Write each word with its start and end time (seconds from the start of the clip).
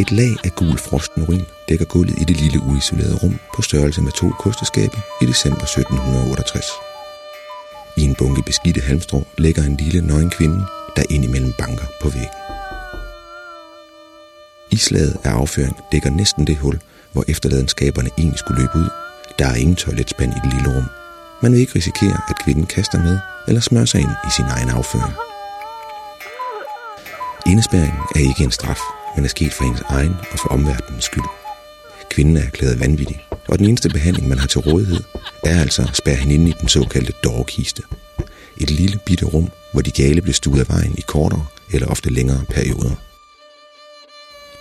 Et 0.00 0.12
lag 0.12 0.36
af 0.44 0.52
gul 0.54 0.78
frosten 0.78 1.22
urin 1.22 1.46
dækker 1.68 1.84
gulvet 1.84 2.18
i 2.20 2.24
det 2.24 2.40
lille 2.40 2.60
uisolerede 2.60 3.18
rum 3.22 3.38
på 3.54 3.62
størrelse 3.62 4.02
med 4.02 4.12
to 4.12 4.30
kosteskabe 4.30 4.96
i 5.22 5.26
december 5.26 5.62
1768. 5.62 6.64
I 7.96 8.02
en 8.02 8.14
bunke 8.14 8.42
beskidte 8.42 8.80
halmstrå 8.80 9.26
ligger 9.38 9.62
en 9.62 9.76
lille 9.76 10.00
nøgen 10.00 10.30
kvinde, 10.30 10.66
der 10.96 11.02
indimellem 11.10 11.52
banker 11.58 11.84
på 12.02 12.08
væggen. 12.08 12.38
Islaget 14.70 15.16
af 15.24 15.30
afføring 15.30 15.76
dækker 15.92 16.10
næsten 16.10 16.46
det 16.46 16.56
hul, 16.56 16.80
hvor 17.12 17.24
efterladenskaberne 17.28 18.10
egentlig 18.18 18.38
skulle 18.38 18.60
løbe 18.60 18.78
ud. 18.78 18.90
Der 19.38 19.46
er 19.46 19.54
ingen 19.54 19.76
toiletspand 19.76 20.32
i 20.32 20.40
det 20.44 20.54
lille 20.54 20.76
rum. 20.76 20.86
Man 21.42 21.52
vil 21.52 21.60
ikke 21.60 21.74
risikere, 21.74 22.20
at 22.28 22.38
kvinden 22.44 22.66
kaster 22.66 23.02
med 23.02 23.18
eller 23.48 23.60
smører 23.60 23.84
sig 23.84 24.00
ind 24.00 24.10
i 24.28 24.30
sin 24.36 24.44
egen 24.44 24.70
afføring. 24.70 25.14
Indespæringen 27.46 28.00
er 28.16 28.20
ikke 28.20 28.44
en 28.44 28.50
straf, 28.50 28.80
men 29.18 29.24
er 29.24 29.28
sket 29.28 29.52
for 29.52 29.64
ens 29.64 29.82
egen 29.88 30.16
og 30.32 30.38
for 30.38 30.48
omverdenens 30.48 31.04
skyld. 31.04 31.24
Kvinden 32.10 32.36
er 32.36 32.42
erklæret 32.42 32.80
vanvittig, 32.80 33.26
og 33.48 33.58
den 33.58 33.68
eneste 33.68 33.88
behandling, 33.88 34.28
man 34.28 34.38
har 34.38 34.46
til 34.46 34.60
rådighed, 34.60 35.02
er 35.44 35.60
altså 35.60 35.82
at 35.82 35.96
spærre 35.96 36.16
hende 36.16 36.34
ind 36.34 36.48
i 36.48 36.54
den 36.60 36.68
såkaldte 36.68 37.12
dårkiste. 37.24 37.82
Et 38.56 38.70
lille 38.70 38.98
bitte 39.06 39.24
rum, 39.24 39.48
hvor 39.72 39.82
de 39.82 39.90
gale 39.90 40.20
bliver 40.20 40.34
stuet 40.34 40.60
af 40.60 40.68
vejen 40.68 40.94
i 40.98 41.00
kortere 41.06 41.46
eller 41.70 41.86
ofte 41.86 42.10
længere 42.10 42.44
perioder. 42.50 42.94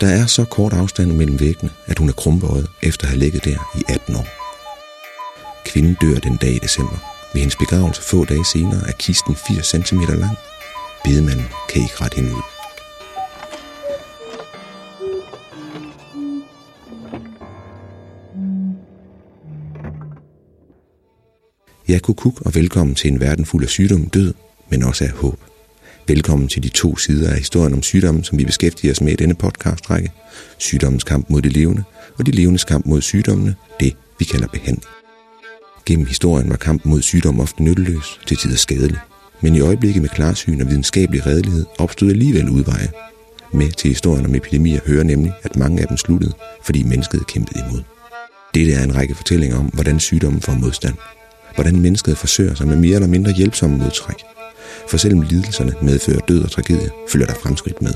Der 0.02 0.08
er 0.08 0.26
så 0.26 0.46
kort 0.46 0.74
afstand 0.74 1.12
mellem 1.12 1.40
væggene, 1.40 1.72
at 1.86 2.00
hun 2.00 2.10
er 2.10 2.14
krumbøjet 2.14 2.68
efter 2.82 3.04
at 3.04 3.10
have 3.10 3.20
ligget 3.20 3.46
der 3.46 3.72
i 3.80 3.84
18 3.90 4.16
år. 4.16 4.28
Kvinden 5.66 5.98
dør 6.02 6.20
den 6.20 6.38
dag 6.38 6.52
i 6.52 6.60
december. 6.60 6.98
Ved 7.34 7.40
hendes 7.42 7.56
begravelse 7.56 8.02
få 8.02 8.26
dage 8.26 8.46
senere 8.46 8.88
er 8.88 8.94
kisten 9.00 9.36
4 9.36 9.64
cm 9.64 10.00
lang. 10.00 10.38
Bedemanden 11.04 11.46
kan 11.70 11.82
ikke 11.82 11.96
rette 12.02 12.16
hende 12.16 12.32
ud. 12.32 12.57
Ja, 21.90 22.00
kukuk 22.00 22.42
og 22.42 22.56
velkommen 22.56 22.96
til 22.96 23.12
en 23.12 23.20
verden 23.20 23.46
fuld 23.46 23.64
af 23.64 23.70
sygdom, 23.70 24.06
død, 24.06 24.34
men 24.70 24.84
også 24.84 25.04
af 25.04 25.10
håb. 25.10 25.40
Velkommen 26.08 26.48
til 26.48 26.64
de 26.64 26.70
to 26.70 26.98
sider 26.98 27.30
af 27.30 27.38
historien 27.38 27.74
om 27.74 27.84
sygdommen, 27.84 28.24
som 28.24 28.38
vi 28.38 28.46
beskæftiger 28.46 28.92
os 28.92 29.02
med 29.02 29.14
i 29.14 29.16
denne 29.16 29.36
podcastrække. 29.36 30.12
Sygdommens 30.58 31.04
kamp 31.04 31.30
mod 31.30 31.42
det 31.42 31.54
levende, 31.54 31.84
og 32.18 32.26
de 32.26 32.32
levendes 32.32 32.64
kamp 32.64 32.86
mod 32.86 33.02
sygdommene, 33.02 33.56
det 33.80 33.94
vi 34.20 34.26
kalder 34.26 34.48
behandling. 34.48 34.84
Gennem 35.86 36.06
historien 36.06 36.50
var 36.50 36.56
kampen 36.56 36.92
mod 36.92 37.02
sygdom 37.02 37.40
ofte 37.40 37.64
nytteløs, 37.64 38.20
til 38.26 38.38
tider 38.38 38.58
skadelig. 38.58 39.00
Men 39.42 39.56
i 39.56 39.60
øjeblikket 39.60 40.02
med 40.02 40.10
klarsyn 40.10 40.62
og 40.62 40.68
videnskabelig 40.68 41.26
redelighed 41.26 41.66
opstod 41.80 42.10
alligevel 42.10 42.50
udveje. 42.50 42.92
Med 43.54 43.72
til 43.72 43.90
historien 43.90 44.26
om 44.26 44.36
epidemier 44.36 44.80
hører 44.86 45.04
nemlig, 45.04 45.34
at 45.44 45.56
mange 45.56 45.82
af 45.82 45.88
dem 45.88 45.98
sluttede, 45.98 46.34
fordi 46.64 46.84
mennesket 46.84 47.28
kæmpede 47.28 47.60
imod. 47.68 47.82
Dette 48.54 48.74
er 48.74 48.84
en 48.84 48.96
række 48.96 49.16
fortællinger 49.16 49.58
om, 49.58 49.66
hvordan 49.66 50.00
sygdommen 50.00 50.42
får 50.42 50.54
modstand. 50.54 50.96
Hvordan 51.58 51.82
mennesket 51.82 52.18
forsøger 52.18 52.56
sig 52.56 52.68
med 52.68 52.76
mere 52.76 52.96
eller 52.96 53.08
mindre 53.08 53.32
hjælpsomme 53.32 53.78
modtræk. 53.78 54.16
For 54.90 54.98
selvom 54.98 55.22
lidelserne 55.22 55.74
medfører 55.82 56.20
død 56.20 56.44
og 56.44 56.52
tragedie, 56.52 56.90
følger 57.10 57.28
der 57.28 57.34
fremskridt 57.34 57.82
med. 57.82 57.94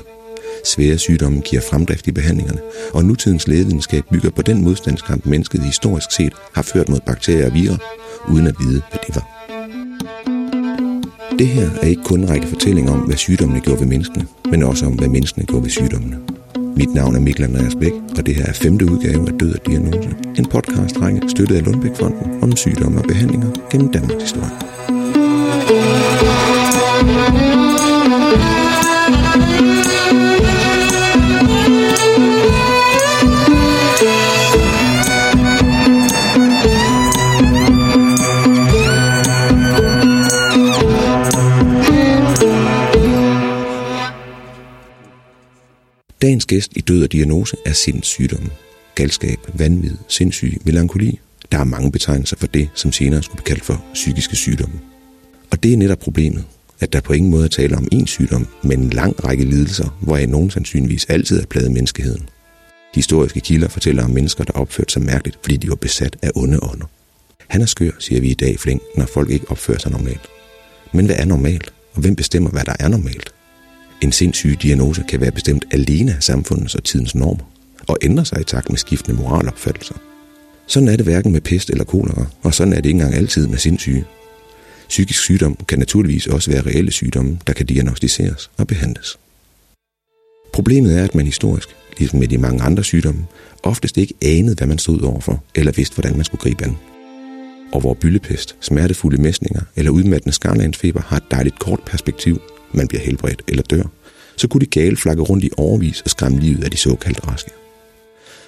Svære 0.66 0.98
sygdomme 0.98 1.40
giver 1.42 1.62
fremdrift 1.62 2.08
i 2.08 2.12
behandlingerne, 2.12 2.60
og 2.94 3.06
nutidens 3.06 3.48
lægevidenskab 3.48 4.04
bygger 4.12 4.30
på 4.30 4.42
den 4.42 4.64
modstandskamp, 4.64 5.26
mennesket 5.26 5.62
historisk 5.62 6.12
set 6.12 6.34
har 6.54 6.62
ført 6.62 6.90
mod 6.90 7.00
bakterier 7.06 7.46
og 7.46 7.54
virer, 7.54 7.78
uden 8.30 8.48
at 8.48 8.56
vide, 8.60 8.82
hvad 8.90 9.00
det 9.08 9.16
var. 9.16 9.26
Det 11.40 11.48
her 11.48 11.70
er 11.82 11.88
ikke 11.88 12.04
kun 12.04 12.20
en 12.20 12.30
række 12.30 12.48
fortællinger 12.48 12.92
om, 12.92 13.00
hvad 13.00 13.18
sygdommene 13.18 13.62
gjorde 13.62 13.80
ved 13.80 13.88
menneskene, 13.88 14.28
men 14.52 14.64
også 14.64 14.86
om, 14.86 14.94
hvad 14.94 15.08
menneskene 15.08 15.46
gjorde 15.46 15.64
ved 15.64 15.72
sygdommene. 15.72 16.31
Mit 16.76 16.94
navn 16.94 17.16
er 17.16 17.20
Mikkel 17.20 17.44
Andreas 17.44 17.76
Bæk, 17.76 17.94
og 18.18 18.26
det 18.26 18.36
her 18.36 18.46
er 18.46 18.54
femte 18.54 18.92
udgave 18.92 19.28
af 19.28 19.34
Død 19.34 19.54
og 19.54 19.66
Diagnose. 19.66 20.10
En 20.38 20.46
podcast-række 20.46 21.22
støttet 21.30 21.56
af 21.56 21.66
Lundbækfonden 21.66 22.44
om 22.44 22.56
sygdomme 22.56 23.00
og 23.00 23.06
behandlinger 23.08 23.50
gennem 23.72 23.92
Danmarks 23.92 24.24
historie. 24.24 24.52
Dagens 46.22 46.46
gæst 46.46 46.72
i 46.76 46.82
Død 46.82 47.04
og 47.04 47.12
Diagnose 47.12 47.58
er 47.66 47.74
sindssygdomme. 47.74 48.50
Galskab, 48.96 49.40
vanvid, 49.54 49.96
sindssyg, 50.08 50.62
melankoli. 50.66 51.20
Der 51.52 51.58
er 51.58 51.64
mange 51.64 51.92
betegnelser 51.92 52.38
for 52.38 52.48
det, 52.48 52.70
som 52.74 52.92
senere 52.92 53.24
skulle 53.24 53.44
blive 53.44 53.56
kaldt 53.56 53.66
for 53.66 53.84
psykiske 53.94 54.36
sygdomme. 54.36 54.80
Og 55.52 55.64
det 55.64 55.74
er 55.74 55.78
netop 55.78 56.00
problemet, 56.00 56.44
at 56.80 56.94
der 56.94 57.02
på 57.02 57.14
ingen 57.14 57.32
måde 57.32 57.44
er 57.44 57.50
tale 57.50 57.78
om 57.78 57.88
én 57.94 58.06
sygdom, 58.06 58.48
men 58.64 58.80
en 58.80 58.90
lang 58.90 59.26
række 59.26 59.46
lidelser, 59.46 59.98
hvoraf 60.02 60.30
nogen 60.30 60.50
sandsynligvis 60.50 61.06
altid 61.06 61.42
er 61.42 61.46
pladet 61.46 61.72
menneskeheden. 61.72 62.30
Historiske 62.94 63.40
kilder 63.40 63.68
fortæller 63.68 64.04
om 64.04 64.12
mennesker, 64.12 64.44
der 64.44 64.54
opførte 64.54 64.94
sig 64.94 65.02
mærkeligt, 65.02 65.40
fordi 65.42 65.58
de 65.58 65.70
var 65.70 65.76
besat 65.76 66.18
af 66.22 66.32
onde 66.36 66.60
ånder. 66.64 66.86
Han 67.48 67.62
er 67.62 67.66
skør, 67.66 67.92
siger 68.00 68.22
vi 68.22 68.30
i 68.30 68.34
dag 68.34 68.60
flink, 68.60 68.82
når 68.98 69.06
folk 69.06 69.30
ikke 69.30 69.52
opfører 69.52 69.80
sig 69.80 69.92
normalt. 69.92 70.28
Men 70.92 71.06
hvad 71.06 71.16
er 71.16 71.26
normalt, 71.26 71.74
og 71.94 72.02
hvem 72.02 72.16
bestemmer, 72.16 72.50
hvad 72.50 72.64
der 72.66 72.76
er 72.80 72.88
normalt? 72.88 73.34
En 74.02 74.12
sindssyg 74.12 74.62
diagnose 74.62 75.04
kan 75.08 75.22
være 75.22 75.32
bestemt 75.32 75.66
alene 75.72 76.16
af 76.16 76.24
samfundets 76.24 76.76
og 76.76 76.84
tidens 76.84 77.16
normer, 77.16 77.52
og 77.88 77.98
ændre 78.02 78.26
sig 78.26 78.42
i 78.42 78.44
takt 78.44 78.70
med 78.70 78.78
skiftende 78.78 79.22
moralopfattelser. 79.22 79.96
Sådan 80.68 80.88
er 80.88 80.96
det 80.96 81.06
hverken 81.06 81.32
med 81.32 81.42
pest 81.42 81.70
eller 81.70 81.84
kolera, 81.84 82.26
og 82.44 82.54
sådan 82.54 82.74
er 82.74 82.78
det 82.78 82.86
ikke 82.86 82.98
engang 82.98 83.14
altid 83.14 83.48
med 83.48 83.58
sindssyge. 83.58 84.06
Psykisk 84.90 85.20
sygdom 85.20 85.58
kan 85.68 85.80
naturligvis 85.80 86.28
også 86.28 86.52
være 86.52 86.62
reelle 86.62 86.92
sygdomme, 86.92 87.40
der 87.48 87.54
kan 87.54 87.66
diagnostiseres 87.66 88.52
og 88.58 88.68
behandles. 88.68 89.18
Problemet 90.54 91.00
er, 91.00 91.04
at 91.04 91.16
man 91.16 91.26
historisk, 91.26 91.70
ligesom 91.98 92.20
med 92.20 92.28
de 92.28 92.38
mange 92.38 92.64
andre 92.64 92.84
sygdomme, 92.84 93.26
oftest 93.64 93.98
ikke 93.98 94.14
anede, 94.22 94.56
hvad 94.56 94.68
man 94.68 94.78
stod 94.78 95.02
overfor, 95.02 95.44
eller 95.56 95.72
vidste, 95.72 95.96
hvordan 95.96 96.16
man 96.16 96.26
skulle 96.26 96.42
gribe 96.42 96.64
an. 96.64 96.78
Og 97.74 97.82
hvor 97.82 97.94
byllepest, 97.94 98.56
smertefulde 98.60 99.22
mæsninger 99.22 99.62
eller 99.76 99.92
udmattende 99.92 100.36
skarlandsfeber 100.36 101.02
har 101.02 101.18
et 101.18 101.32
dejligt 101.32 101.60
kort 101.60 101.80
perspektiv, 101.86 102.42
man 102.74 102.88
bliver 102.88 103.02
helbredt 103.02 103.42
eller 103.48 103.64
dør, 103.64 103.84
så 104.36 104.48
kunne 104.48 104.62
de 104.62 104.66
gale 104.66 104.98
flakke 104.98 105.24
rundt 105.24 105.44
i 105.44 105.50
overvis 105.58 106.02
og 106.02 106.10
skræmme 106.10 106.40
livet 106.40 106.64
af 106.64 106.72
de 106.72 106.78
såkaldte 106.78 107.28
raske. 107.28 107.52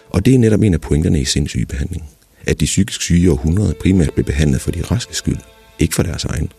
Og 0.10 0.26
det 0.26 0.36
er 0.36 0.40
netop 0.40 0.62
en 0.62 0.74
af 0.74 0.82
pointerne 0.82 1.22
i 1.22 1.26
sindssygebehandling, 1.26 2.04
at 2.46 2.60
de 2.60 2.66
psykisk 2.66 3.02
syge 3.02 3.22
i 3.22 3.28
århundrede 3.28 3.74
primært 3.82 4.14
blev 4.14 4.26
behandlet 4.26 4.62
for 4.62 4.72
de 4.72 4.82
raske 4.82 5.16
skyld, 5.16 5.38
ikke 5.80 5.96
for 5.96 6.04
deres 6.04 6.26
egen. 6.26 6.52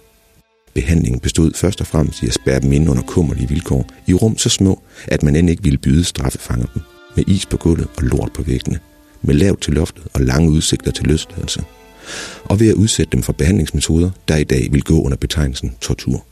Behandlingen 0.75 1.21
bestod 1.21 1.53
først 1.55 1.81
og 1.81 1.87
fremmest 1.87 2.23
i 2.23 2.27
at 2.27 2.35
spærre 2.35 2.61
dem 2.61 2.73
ind 2.73 2.91
under 2.91 3.03
kummerlige 3.03 3.49
vilkår 3.49 3.87
i 4.07 4.15
rum 4.15 4.39
så 4.39 4.49
små, 4.49 4.83
at 5.07 5.23
man 5.23 5.37
end 5.37 5.51
ikke 5.51 5.63
ville 5.63 5.79
byde 5.79 6.05
straffefanger 6.05 6.67
dem, 6.75 6.83
med 7.17 7.25
is 7.27 7.47
på 7.47 7.57
gulvet 7.57 7.89
og 7.97 8.03
lort 8.03 8.31
på 8.35 8.43
væggene, 8.43 8.79
med 9.23 9.35
lavt 9.35 9.63
til 9.63 9.73
loftet 9.73 10.05
og 10.13 10.21
lange 10.21 10.51
udsigter 10.51 10.91
til 10.91 11.05
løsladelse, 11.05 11.63
og 12.45 12.61
ved 12.61 12.69
at 12.69 12.75
udsætte 12.75 13.13
dem 13.13 13.23
for 13.23 13.33
behandlingsmetoder, 13.33 14.11
der 14.29 14.37
i 14.37 14.45
dag 14.45 14.69
vil 14.73 14.83
gå 14.83 15.03
under 15.03 15.17
betegnelsen 15.17 15.75
tortur. 15.81 16.25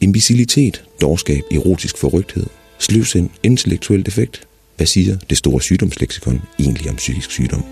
Imbecilitet, 0.00 0.84
dårskab, 1.00 1.42
erotisk 1.50 1.98
forrygthed, 1.98 2.46
sløvsind, 2.78 3.30
intellektuel 3.42 4.06
defekt. 4.06 4.48
Hvad 4.76 4.86
siger 4.86 5.16
det 5.30 5.38
store 5.38 5.60
sygdomsleksikon 5.60 6.42
egentlig 6.58 6.90
om 6.90 6.96
psykisk 6.96 7.30
sygdom? 7.30 7.64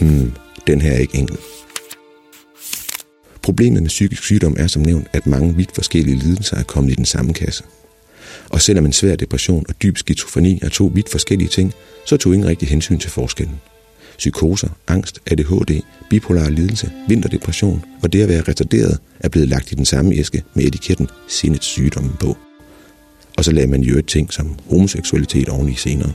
Hmm, 0.00 0.32
den 0.66 0.80
her 0.80 0.92
er 0.92 0.98
ikke 0.98 1.18
enkel. 1.18 1.36
Problemet 3.42 3.82
med 3.82 3.88
psykisk 3.88 4.22
sygdom 4.22 4.56
er 4.58 4.66
som 4.66 4.82
nævnt, 4.82 5.06
at 5.12 5.26
mange 5.26 5.56
vidt 5.56 5.74
forskellige 5.74 6.18
lidelser 6.18 6.56
er 6.56 6.62
kommet 6.62 6.92
i 6.92 6.94
den 6.94 7.04
samme 7.04 7.34
kasse. 7.34 7.64
Og 8.50 8.60
selvom 8.60 8.86
en 8.86 8.92
svær 8.92 9.16
depression 9.16 9.64
og 9.68 9.82
dyb 9.82 9.96
skizofreni 9.96 10.58
er 10.62 10.68
to 10.68 10.90
vidt 10.94 11.10
forskellige 11.10 11.48
ting, 11.48 11.72
så 12.06 12.16
tog 12.16 12.34
ingen 12.34 12.48
rigtig 12.48 12.68
hensyn 12.68 12.98
til 12.98 13.10
forskellen 13.10 13.60
psykoser, 14.18 14.68
angst, 14.88 15.20
ADHD, 15.26 15.80
bipolar 16.10 16.50
lidelse, 16.50 16.92
vinterdepression 17.08 17.84
og 18.02 18.12
det 18.12 18.22
at 18.22 18.28
være 18.28 18.42
retarderet 18.48 18.98
er 19.20 19.28
blevet 19.28 19.48
lagt 19.48 19.72
i 19.72 19.74
den 19.74 19.84
samme 19.84 20.14
æske 20.14 20.42
med 20.54 20.64
etiketten 20.64 21.08
sindets 21.28 21.66
sygdomme 21.66 22.12
på. 22.20 22.36
Og 23.36 23.44
så 23.44 23.52
lagde 23.52 23.68
man 23.68 23.82
jo 23.82 23.98
et 23.98 24.06
ting 24.06 24.32
som 24.32 24.58
homoseksualitet 24.70 25.48
oveni 25.48 25.74
senere. 25.74 26.12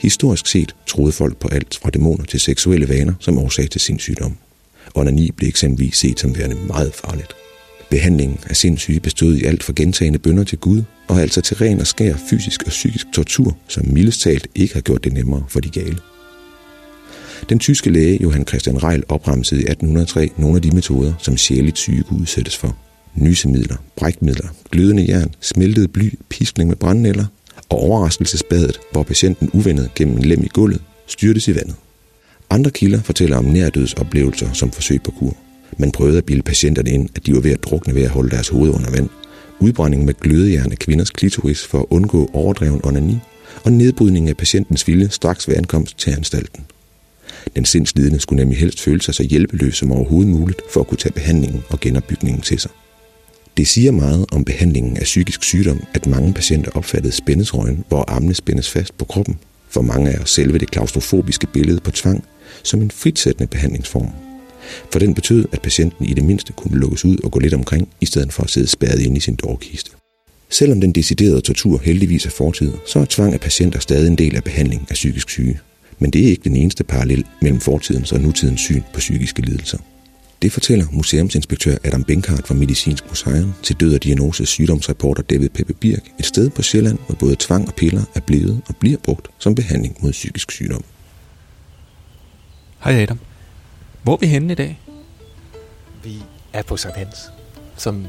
Historisk 0.00 0.46
set 0.46 0.74
troede 0.86 1.12
folk 1.12 1.36
på 1.36 1.48
alt 1.48 1.78
fra 1.82 1.90
dæmoner 1.90 2.24
til 2.24 2.40
seksuelle 2.40 2.88
vaner 2.88 3.14
som 3.20 3.38
årsag 3.38 3.70
til 3.70 3.80
sindssygdom. 3.80 4.36
Onani 4.94 5.30
blev 5.30 5.48
eksempelvis 5.48 5.96
set 5.96 6.20
som 6.20 6.36
værende 6.38 6.56
meget 6.66 6.94
farligt. 6.94 7.32
Behandlingen 7.90 8.38
af 8.46 8.56
sindssyge 8.56 9.00
bestod 9.00 9.34
i 9.34 9.44
alt 9.44 9.62
fra 9.62 9.72
gentagende 9.76 10.18
bønder 10.18 10.44
til 10.44 10.58
Gud, 10.58 10.82
og 11.08 11.20
altså 11.20 11.40
til 11.40 11.56
ren 11.56 11.80
og 11.80 11.86
skær 11.86 12.16
fysisk 12.30 12.62
og 12.62 12.70
psykisk 12.70 13.06
tortur, 13.12 13.56
som 13.68 13.86
mildest 13.86 14.20
talt 14.20 14.46
ikke 14.54 14.74
har 14.74 14.80
gjort 14.80 15.04
det 15.04 15.12
nemmere 15.12 15.44
for 15.48 15.60
de 15.60 15.70
gale. 15.70 15.98
Den 17.48 17.58
tyske 17.58 17.90
læge 17.90 18.22
Johann 18.22 18.46
Christian 18.46 18.82
Reil 18.82 19.02
opremsede 19.08 19.60
i 19.60 19.64
1803 19.64 20.30
nogle 20.36 20.56
af 20.56 20.62
de 20.62 20.70
metoder, 20.70 21.12
som 21.18 21.36
sjældent 21.36 21.78
syge 21.78 22.02
kunne 22.02 22.20
udsættes 22.20 22.56
for. 22.56 22.76
nysemidler, 23.14 23.76
brækmidler, 23.96 24.48
glødende 24.70 25.06
jern, 25.08 25.34
smeltet 25.40 25.92
bly, 25.92 26.12
piskning 26.28 26.68
med 26.68 26.76
brændnæller 26.76 27.24
og 27.68 27.78
overraskelsesbadet, 27.78 28.80
hvor 28.92 29.02
patienten 29.02 29.50
uvendet 29.52 29.94
gennem 29.94 30.16
en 30.16 30.24
lem 30.24 30.44
i 30.44 30.48
gulvet 30.48 30.80
styrtes 31.06 31.48
i 31.48 31.54
vandet. 31.54 31.74
Andre 32.50 32.70
kilder 32.70 33.02
fortæller 33.02 33.36
om 33.36 33.44
nærdødsoplevelser 33.44 34.52
som 34.52 34.70
forsøg 34.70 35.02
på 35.02 35.10
kur. 35.10 35.36
Man 35.78 35.92
prøvede 35.92 36.18
at 36.18 36.24
bilde 36.24 36.42
patienterne 36.42 36.90
ind, 36.90 37.08
at 37.14 37.26
de 37.26 37.34
var 37.34 37.40
ved 37.40 37.50
at 37.50 37.64
drukne 37.64 37.94
ved 37.94 38.02
at 38.02 38.10
holde 38.10 38.30
deres 38.30 38.48
hoved 38.48 38.70
under 38.70 38.90
vand. 38.90 39.08
Udbrænding 39.60 40.04
med 40.04 40.14
glødejern 40.14 40.72
af 40.72 40.78
kvinders 40.78 41.10
klitoris 41.10 41.66
for 41.66 41.78
at 41.78 41.86
undgå 41.90 42.30
overdreven 42.32 42.80
onani, 42.84 43.18
og 43.64 43.72
nedbrydning 43.72 44.28
af 44.28 44.36
patientens 44.36 44.88
vilje 44.88 45.08
straks 45.10 45.48
ved 45.48 45.56
ankomst 45.56 45.98
til 45.98 46.10
anstalten. 46.10 46.64
Den 47.56 47.64
sindslidende 47.64 48.20
skulle 48.20 48.36
nemlig 48.36 48.58
helst 48.58 48.80
føle 48.80 49.02
sig 49.02 49.14
så 49.14 49.22
hjælpeløs 49.22 49.76
som 49.76 49.92
overhovedet 49.92 50.32
muligt 50.32 50.60
for 50.72 50.80
at 50.80 50.86
kunne 50.86 50.98
tage 50.98 51.12
behandlingen 51.12 51.62
og 51.68 51.80
genopbygningen 51.80 52.42
til 52.42 52.58
sig. 52.58 52.70
Det 53.56 53.68
siger 53.68 53.92
meget 53.92 54.26
om 54.32 54.44
behandlingen 54.44 54.96
af 54.96 55.02
psykisk 55.02 55.42
sygdom, 55.42 55.82
at 55.94 56.06
mange 56.06 56.34
patienter 56.34 56.70
opfattede 56.74 57.12
spændesrøgen, 57.12 57.84
hvor 57.88 58.04
armene 58.08 58.34
spændes 58.34 58.70
fast 58.70 58.98
på 58.98 59.04
kroppen. 59.04 59.38
For 59.70 59.82
mange 59.82 60.10
er 60.10 60.24
selve 60.24 60.58
det 60.58 60.70
klaustrofobiske 60.70 61.46
billede 61.46 61.80
på 61.80 61.90
tvang 61.90 62.24
som 62.62 62.82
en 62.82 62.90
fritsættende 62.90 63.46
behandlingsform. 63.46 64.10
For 64.92 64.98
den 64.98 65.14
betød, 65.14 65.44
at 65.52 65.62
patienten 65.62 66.06
i 66.06 66.14
det 66.14 66.24
mindste 66.24 66.52
kunne 66.52 66.80
lukkes 66.80 67.04
ud 67.04 67.16
og 67.24 67.30
gå 67.30 67.38
lidt 67.38 67.54
omkring, 67.54 67.88
i 68.00 68.06
stedet 68.06 68.32
for 68.32 68.42
at 68.42 68.50
sidde 68.50 68.66
spærret 68.66 69.00
inde 69.00 69.16
i 69.16 69.20
sin 69.20 69.34
dårkiste. 69.34 69.90
Selvom 70.50 70.80
den 70.80 70.92
deciderede 70.92 71.40
tortur 71.40 71.80
heldigvis 71.84 72.26
er 72.26 72.30
fortid, 72.30 72.72
så 72.86 72.98
er 72.98 73.04
tvang 73.04 73.34
af 73.34 73.40
patienter 73.40 73.78
stadig 73.78 74.06
en 74.06 74.18
del 74.18 74.36
af 74.36 74.44
behandling 74.44 74.86
af 74.90 74.94
psykisk 74.94 75.30
syge. 75.30 75.60
Men 75.98 76.10
det 76.10 76.24
er 76.24 76.30
ikke 76.30 76.44
den 76.44 76.56
eneste 76.56 76.84
parallel 76.84 77.24
mellem 77.42 77.60
fortidens 77.60 78.12
og 78.12 78.20
nutidens 78.20 78.60
syn 78.60 78.82
på 78.92 78.98
psykiske 78.98 79.42
lidelser. 79.42 79.78
Det 80.42 80.52
fortæller 80.52 80.86
museumsinspektør 80.92 81.76
Adam 81.84 82.04
Benkart 82.04 82.46
fra 82.46 82.54
Medicinsk 82.54 83.04
Museum 83.08 83.54
til 83.62 83.76
Død 83.76 83.94
og 83.94 84.04
Diagnose 84.04 84.46
sygdomsreporter 84.46 85.22
David 85.22 85.48
Peppe 85.48 85.74
Birk 85.74 86.02
et 86.18 86.26
sted 86.26 86.50
på 86.50 86.62
Sjælland, 86.62 86.98
hvor 87.06 87.14
både 87.14 87.36
tvang 87.38 87.68
og 87.68 87.74
piller 87.74 88.02
er 88.14 88.20
blevet 88.20 88.62
og 88.68 88.76
bliver 88.76 88.98
brugt 88.98 89.28
som 89.38 89.54
behandling 89.54 89.96
mod 90.00 90.12
psykisk 90.12 90.50
sygdom. 90.50 90.84
Hej 92.84 93.02
Adam. 93.02 93.18
Hvor 94.02 94.14
er 94.14 94.18
vi 94.20 94.26
henne 94.26 94.52
i 94.52 94.56
dag? 94.56 94.80
Vi 96.04 96.22
er 96.52 96.62
på 96.62 96.76
Sankt 96.76 96.96
Hans, 96.96 97.16
som 97.76 98.06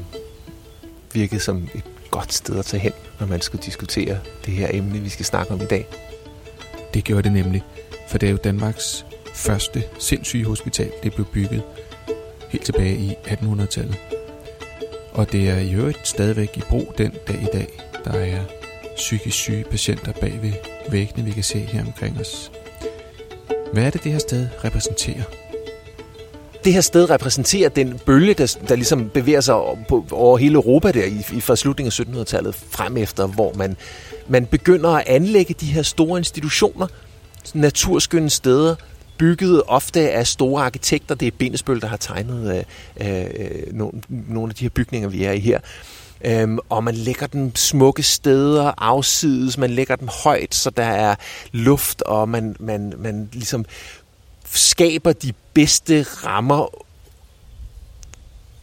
virkede 1.14 1.40
som 1.40 1.68
et 1.74 1.84
godt 2.10 2.32
sted 2.32 2.58
at 2.58 2.64
tage 2.64 2.80
hen, 2.80 2.92
når 3.20 3.26
man 3.26 3.40
skulle 3.40 3.64
diskutere 3.64 4.18
det 4.46 4.54
her 4.54 4.68
emne, 4.72 5.00
vi 5.00 5.08
skal 5.08 5.24
snakke 5.24 5.52
om 5.52 5.60
i 5.60 5.66
dag. 5.66 5.86
Det 6.94 7.04
gjorde 7.04 7.22
det 7.22 7.32
nemlig, 7.32 7.62
for 8.10 8.18
det 8.18 8.26
er 8.26 8.30
jo 8.30 8.36
Danmarks 8.44 9.06
første 9.34 9.82
sindssygehospital. 9.98 10.90
Det 11.02 11.14
blev 11.14 11.26
bygget 11.26 11.62
helt 12.48 12.64
tilbage 12.64 12.96
i 12.96 13.14
1800-tallet. 13.26 13.96
Og 15.12 15.32
det 15.32 15.48
er 15.48 15.58
i 15.58 15.74
øvrigt 15.74 16.08
stadigvæk 16.08 16.56
i 16.56 16.62
brug 16.68 16.94
den 16.98 17.12
dag 17.28 17.42
i 17.42 17.56
dag. 17.56 17.68
Der 18.04 18.10
er 18.10 18.40
psykisk 18.96 19.36
syge 19.36 19.64
patienter 19.70 20.12
bag 20.12 20.38
ved 20.42 20.52
væggene, 20.90 21.24
vi 21.24 21.30
kan 21.30 21.42
se 21.42 21.58
her 21.58 21.84
omkring 21.86 22.20
os. 22.20 22.52
Hvad 23.72 23.84
er 23.84 23.90
det, 23.90 24.04
det 24.04 24.12
her 24.12 24.18
sted 24.18 24.48
repræsenterer? 24.64 25.22
Det 26.64 26.72
her 26.72 26.80
sted 26.80 27.10
repræsenterer 27.10 27.68
den 27.68 27.98
bølge, 28.06 28.34
der, 28.34 28.56
der 28.68 28.74
ligesom 28.74 29.08
bevæger 29.08 29.40
sig 29.40 29.54
på, 29.88 30.06
over 30.10 30.38
hele 30.38 30.54
Europa 30.54 30.92
der 30.92 31.04
i, 31.04 31.24
i 31.32 31.40
fra 31.40 31.56
slutningen 31.56 31.92
af 31.98 32.20
1700-tallet 32.20 32.54
frem 32.54 32.96
efter, 32.96 33.26
hvor 33.26 33.52
man, 33.54 33.76
man 34.28 34.46
begynder 34.46 34.90
at 34.90 35.04
anlægge 35.06 35.54
de 35.60 35.66
her 35.66 35.82
store 35.82 36.18
institutioner, 36.18 36.86
naturskønne 37.54 38.30
steder, 38.30 38.74
bygget 39.18 39.62
ofte 39.66 40.10
af 40.10 40.26
store 40.26 40.64
arkitekter. 40.64 41.14
Det 41.14 41.28
er 41.28 41.32
Bindesbøl, 41.38 41.80
der 41.80 41.86
har 41.86 41.96
tegnet 41.96 42.64
øh, 43.00 43.08
øh, 43.08 43.72
nogle, 43.72 44.02
nogle 44.08 44.50
af 44.50 44.54
de 44.54 44.64
her 44.64 44.70
bygninger, 44.70 45.08
vi 45.08 45.24
er 45.24 45.32
i 45.32 45.40
her. 45.40 45.60
Øhm, 46.24 46.58
og 46.68 46.84
man 46.84 46.94
lægger 46.94 47.26
dem 47.26 47.56
smukke 47.56 48.02
steder, 48.02 48.72
afsides, 48.78 49.58
man 49.58 49.70
lægger 49.70 49.96
dem 49.96 50.08
højt, 50.24 50.54
så 50.54 50.70
der 50.70 50.84
er 50.84 51.14
luft, 51.52 52.02
og 52.02 52.28
man, 52.28 52.56
man, 52.58 52.92
man 52.98 53.28
ligesom 53.32 53.64
skaber 54.44 55.12
de 55.12 55.32
bedste 55.54 56.02
rammer 56.02 56.66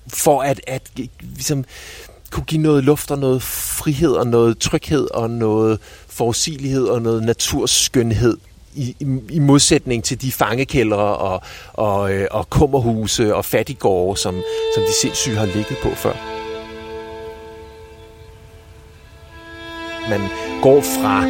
for 0.08 0.42
at, 0.42 0.62
at 0.68 0.92
ligesom, 1.22 1.66
kunne 2.32 2.46
give 2.46 2.62
noget 2.62 2.84
luft 2.84 3.12
og 3.12 3.20
noget 3.20 3.42
frihed 3.44 4.12
og 4.12 4.28
noget 4.28 4.58
tryghed 4.60 5.08
og 5.14 5.30
noget 5.30 5.80
forudsigelighed 6.08 6.86
og 6.86 7.02
noget 7.02 7.24
naturskønhed 7.24 8.38
i, 8.78 8.96
i, 9.00 9.06
i 9.30 9.40
modsætning 9.40 10.04
til 10.04 10.22
de 10.22 10.32
fangekældre 10.32 10.98
og, 10.98 11.42
og, 11.74 12.14
øh, 12.14 12.28
og 12.32 12.50
kummerhuse 12.50 13.36
og 13.36 13.46
fattigårde, 13.46 14.20
som, 14.20 14.36
som 14.76 14.84
de 14.84 14.94
sindssyge 15.02 15.38
har 15.38 15.46
ligget 15.46 15.78
på 15.84 15.90
før. 15.90 16.14
Man 20.10 20.22
går 20.62 20.82
fra 20.82 21.24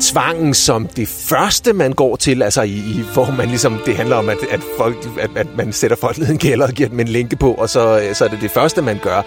tvangen 0.00 0.54
som 0.54 0.86
det 0.86 1.08
første, 1.08 1.72
man 1.72 1.92
går 1.92 2.16
til, 2.16 2.42
altså 2.42 2.62
i, 2.62 2.76
i 2.76 3.00
hvor 3.12 3.30
man 3.30 3.48
ligesom, 3.48 3.80
det 3.86 3.96
handler 3.96 4.16
om, 4.16 4.28
at, 4.28 4.38
at, 4.50 4.60
folk, 4.78 4.96
at, 5.20 5.30
at 5.36 5.46
man 5.56 5.72
sætter 5.72 5.96
folk 5.96 6.18
ned 6.18 6.28
i 6.28 6.30
en 6.30 6.38
kælder 6.38 6.66
og 6.66 6.72
giver 6.72 6.88
dem 6.88 7.00
en 7.00 7.08
linke 7.08 7.36
på, 7.36 7.54
og 7.54 7.68
så, 7.68 8.10
så 8.12 8.24
er 8.24 8.28
det 8.28 8.40
det 8.40 8.50
første, 8.50 8.82
man 8.82 8.98
gør. 9.02 9.22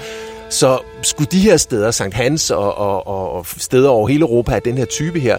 Så 0.49 0.79
skulle 1.01 1.27
de 1.31 1.39
her 1.39 1.57
steder, 1.57 1.91
Sankt 1.91 2.15
Hans 2.15 2.51
og, 2.51 2.77
og, 2.77 3.07
og 3.07 3.45
steder 3.57 3.89
over 3.89 4.07
hele 4.07 4.21
Europa 4.21 4.55
af 4.55 4.61
den 4.61 4.77
her 4.77 4.85
type 4.85 5.19
her, 5.19 5.37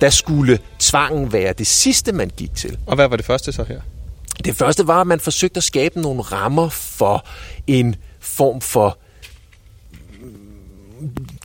der 0.00 0.10
skulle 0.10 0.58
tvangen 0.84 1.32
være 1.32 1.52
det 1.52 1.66
sidste, 1.66 2.12
man 2.12 2.30
gik 2.36 2.54
til. 2.54 2.78
Og 2.86 2.94
hvad 2.94 3.08
var 3.08 3.16
det 3.16 3.24
første 3.24 3.52
så 3.52 3.64
her? 3.64 3.80
Det 4.44 4.56
første 4.56 4.86
var, 4.86 5.00
at 5.00 5.06
man 5.06 5.20
forsøgte 5.20 5.58
at 5.58 5.64
skabe 5.64 6.00
nogle 6.00 6.22
rammer 6.22 6.68
for 6.68 7.26
en 7.66 7.96
form 8.20 8.60
for 8.60 8.98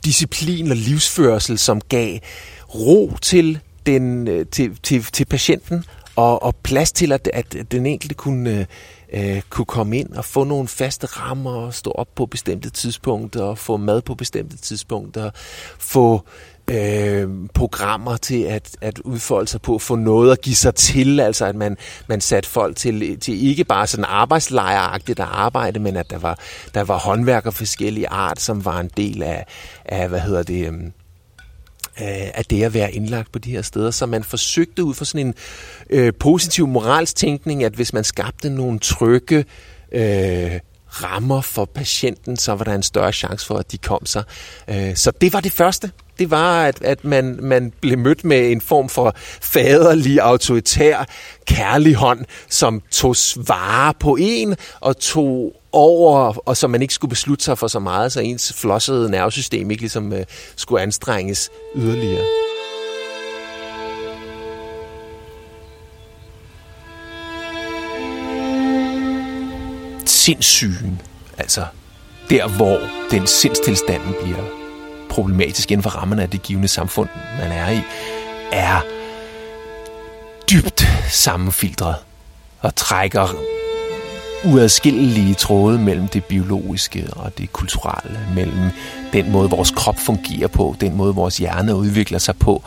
disciplin 0.04 0.70
og 0.70 0.76
livsførsel, 0.76 1.58
som 1.58 1.80
gav 1.80 2.18
ro 2.74 3.12
til, 3.22 3.60
den, 3.86 4.28
øh, 4.28 4.46
til, 4.46 4.78
til, 4.82 5.04
til 5.04 5.24
patienten 5.24 5.84
og, 6.16 6.42
og 6.42 6.56
plads 6.56 6.92
til, 6.92 7.12
at, 7.12 7.30
at 7.32 7.56
den 7.70 7.86
enkelte 7.86 8.14
kunne, 8.14 8.66
øh, 9.12 9.42
kunne 9.50 9.64
komme 9.64 9.98
ind 9.98 10.12
og 10.12 10.24
få 10.24 10.44
nogle 10.44 10.68
faste 10.68 11.06
rammer 11.06 11.52
og 11.52 11.74
stå 11.74 11.90
op 11.90 12.08
på 12.14 12.26
bestemte 12.26 12.70
tidspunkter 12.70 13.42
og 13.42 13.58
få 13.58 13.76
mad 13.76 14.02
på 14.02 14.14
bestemte 14.14 14.56
tidspunkter, 14.56 15.30
få 15.78 16.24
øh, 16.68 17.28
programmer 17.54 18.16
til 18.16 18.42
at, 18.42 18.76
at 18.80 18.98
udfolde 18.98 19.48
sig 19.48 19.62
på, 19.62 19.78
få 19.78 19.96
noget 19.96 20.32
at 20.32 20.40
give 20.40 20.56
sig 20.56 20.74
til, 20.74 21.20
altså 21.20 21.44
at 21.44 21.56
man, 21.56 21.76
man 22.08 22.20
satte 22.20 22.48
folk 22.48 22.76
til, 22.76 23.20
til 23.20 23.46
ikke 23.46 23.64
bare 23.64 23.86
sådan 23.86 24.04
arbejdslejragtigt 24.04 25.20
at 25.20 25.28
arbejde, 25.30 25.80
men 25.80 25.96
at 25.96 26.10
der 26.10 26.18
var, 26.18 26.38
der 26.74 26.84
var 26.84 26.98
håndværk 26.98 27.46
af 27.46 27.54
forskellige 27.54 28.08
art, 28.08 28.40
som 28.40 28.64
var 28.64 28.80
en 28.80 28.90
del 28.96 29.22
af, 29.22 29.46
af 29.84 30.08
hvad 30.08 30.20
hedder 30.20 30.42
det, 30.42 30.66
øh, 32.00 32.30
af 32.34 32.44
det 32.44 32.62
at 32.62 32.74
være 32.74 32.92
indlagt 32.92 33.32
på 33.32 33.38
de 33.38 33.50
her 33.50 33.62
steder. 33.62 33.90
Så 33.90 34.06
man 34.06 34.24
forsøgte 34.24 34.84
ud 34.84 34.94
fra 34.94 35.04
sådan 35.04 35.26
en 35.26 35.34
øh, 35.90 36.12
positiv 36.20 36.66
moralstænkning, 36.66 37.64
at 37.64 37.72
hvis 37.72 37.92
man 37.92 38.04
skabte 38.04 38.50
nogle 38.50 38.78
trygge 38.78 39.44
øh, 39.92 40.60
rammer 40.90 41.40
for 41.40 41.64
patienten, 41.64 42.36
så 42.36 42.54
var 42.54 42.64
der 42.64 42.74
en 42.74 42.82
større 42.82 43.12
chance 43.12 43.46
for, 43.46 43.56
at 43.56 43.72
de 43.72 43.78
kom 43.78 44.06
sig. 44.06 44.24
Øh, 44.68 44.96
så 44.96 45.10
det 45.10 45.32
var 45.32 45.40
det 45.40 45.52
første 45.52 45.90
det 46.20 46.30
var, 46.30 46.64
at, 46.64 46.82
at 46.82 47.04
man, 47.04 47.38
man 47.42 47.72
blev 47.80 47.98
mødt 47.98 48.24
med 48.24 48.52
en 48.52 48.60
form 48.60 48.88
for 48.88 49.14
faderlig, 49.40 50.20
autoritær, 50.20 51.04
kærlig 51.44 51.94
hånd, 51.94 52.24
som 52.48 52.82
tog 52.90 53.16
svare 53.16 53.94
på 54.00 54.16
en 54.20 54.56
og 54.80 54.98
tog 54.98 55.56
over, 55.72 56.48
og 56.48 56.56
så 56.56 56.68
man 56.68 56.82
ikke 56.82 56.94
skulle 56.94 57.08
beslutte 57.08 57.44
sig 57.44 57.58
for 57.58 57.66
så 57.66 57.78
meget, 57.78 58.12
så 58.12 58.20
ens 58.20 58.52
flossede 58.52 59.10
nervesystem 59.10 59.70
ikke 59.70 59.82
ligesom 59.82 60.12
øh, 60.12 60.24
skulle 60.56 60.82
anstrenges 60.82 61.50
yderligere. 61.76 62.24
Sindssygen, 70.06 71.00
altså 71.38 71.64
der 72.30 72.48
hvor 72.48 72.78
den 73.10 73.26
sindstilstanden 73.26 74.14
bliver 74.22 74.59
problematisk 75.10 75.70
inden 75.70 75.82
for 75.82 75.90
rammerne 75.90 76.22
af 76.22 76.30
det 76.30 76.42
givende 76.42 76.68
samfund, 76.68 77.08
man 77.38 77.52
er 77.52 77.70
i, 77.70 77.80
er 78.52 78.80
dybt 80.50 80.88
sammenfiltret 81.08 81.94
og 82.60 82.74
trækker 82.76 83.34
uadskillelige 84.44 85.34
tråde 85.34 85.78
mellem 85.78 86.08
det 86.08 86.24
biologiske 86.24 87.06
og 87.12 87.38
det 87.38 87.52
kulturelle, 87.52 88.20
mellem 88.34 88.70
den 89.12 89.30
måde, 89.30 89.50
vores 89.50 89.70
krop 89.70 89.98
fungerer 89.98 90.48
på, 90.48 90.76
den 90.80 90.96
måde, 90.96 91.14
vores 91.14 91.38
hjerne 91.38 91.74
udvikler 91.74 92.18
sig 92.18 92.36
på, 92.36 92.62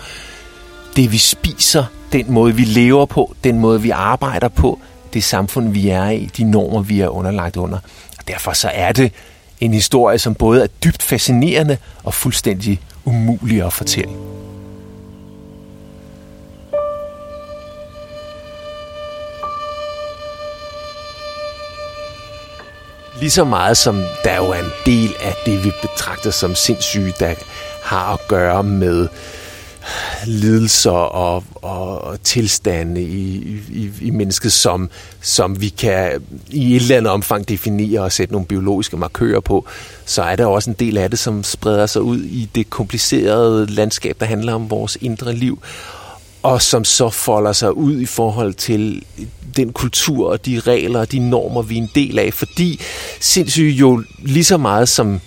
det 0.95 1.11
vi 1.11 1.17
spiser, 1.17 1.85
den 2.11 2.31
måde, 2.31 2.55
vi 2.55 2.63
lever 2.63 3.05
på, 3.05 3.35
den 3.43 3.59
måde, 3.59 3.81
vi 3.81 3.89
arbejder 3.89 4.47
på, 4.47 4.79
det 5.13 5.23
samfund, 5.23 5.71
vi 5.71 5.89
er 5.89 6.09
i, 6.09 6.25
de 6.37 6.43
normer, 6.43 6.81
vi 6.81 6.99
er 6.99 7.07
underlagt 7.07 7.57
under. 7.57 7.77
Og 8.19 8.27
derfor 8.27 8.53
så 8.53 8.69
er 8.73 8.91
det 8.91 9.11
en 9.65 9.73
historie, 9.73 10.19
som 10.19 10.35
både 10.35 10.63
er 10.63 10.67
dybt 10.67 11.03
fascinerende 11.03 11.77
og 12.03 12.13
fuldstændig 12.13 12.81
umulig 13.05 13.63
at 13.63 13.73
fortælle. 13.73 14.13
lige 23.23 23.31
så 23.31 23.43
meget 23.43 23.77
som 23.77 24.03
der 24.23 24.35
jo 24.35 24.45
er 24.45 24.59
en 24.59 24.71
del 24.85 25.15
af 25.21 25.35
det, 25.45 25.63
vi 25.63 25.71
betragter 25.81 26.31
som 26.31 26.55
sindssyge, 26.55 27.13
der 27.19 27.33
har 27.83 28.13
at 28.13 28.19
gøre 28.27 28.63
med 28.63 29.07
lidelser 30.25 30.91
og, 30.91 31.43
og, 31.55 32.23
tilstande 32.23 33.01
i, 33.01 33.35
i, 33.69 33.91
i 34.01 34.09
mennesket, 34.09 34.53
som, 34.53 34.89
som 35.21 35.61
vi 35.61 35.69
kan 35.69 36.21
i 36.49 36.75
et 36.75 36.81
eller 36.81 36.97
andet 36.97 37.11
omfang 37.11 37.49
definere 37.49 38.01
og 38.01 38.11
sætte 38.11 38.33
nogle 38.33 38.47
biologiske 38.47 38.97
markører 38.97 39.39
på, 39.39 39.65
så 40.05 40.21
er 40.21 40.35
der 40.35 40.45
også 40.45 40.69
en 40.69 40.75
del 40.79 40.97
af 40.97 41.09
det, 41.09 41.19
som 41.19 41.43
spreder 41.43 41.85
sig 41.85 42.01
ud 42.01 42.19
i 42.19 42.49
det 42.55 42.69
komplicerede 42.69 43.65
landskab, 43.65 44.15
der 44.19 44.25
handler 44.25 44.53
om 44.53 44.69
vores 44.69 44.97
indre 45.01 45.33
liv 45.33 45.59
og 46.43 46.61
som 46.61 46.83
så 46.83 47.09
folder 47.09 47.53
sig 47.53 47.77
ud 47.77 47.99
i 47.99 48.05
forhold 48.05 48.53
til 48.53 49.03
den 49.55 49.73
kultur 49.73 50.29
og 50.29 50.45
de 50.45 50.59
regler 50.59 50.99
og 50.99 51.11
de 51.11 51.29
normer, 51.29 51.61
vi 51.61 51.77
er 51.77 51.81
en 51.81 51.91
del 51.95 52.19
af, 52.19 52.33
fordi 52.33 52.79
sindssygt 53.19 53.79
jo 53.79 54.03
lige 54.19 54.43
så 54.43 54.57
meget 54.57 54.89
som 54.89 55.21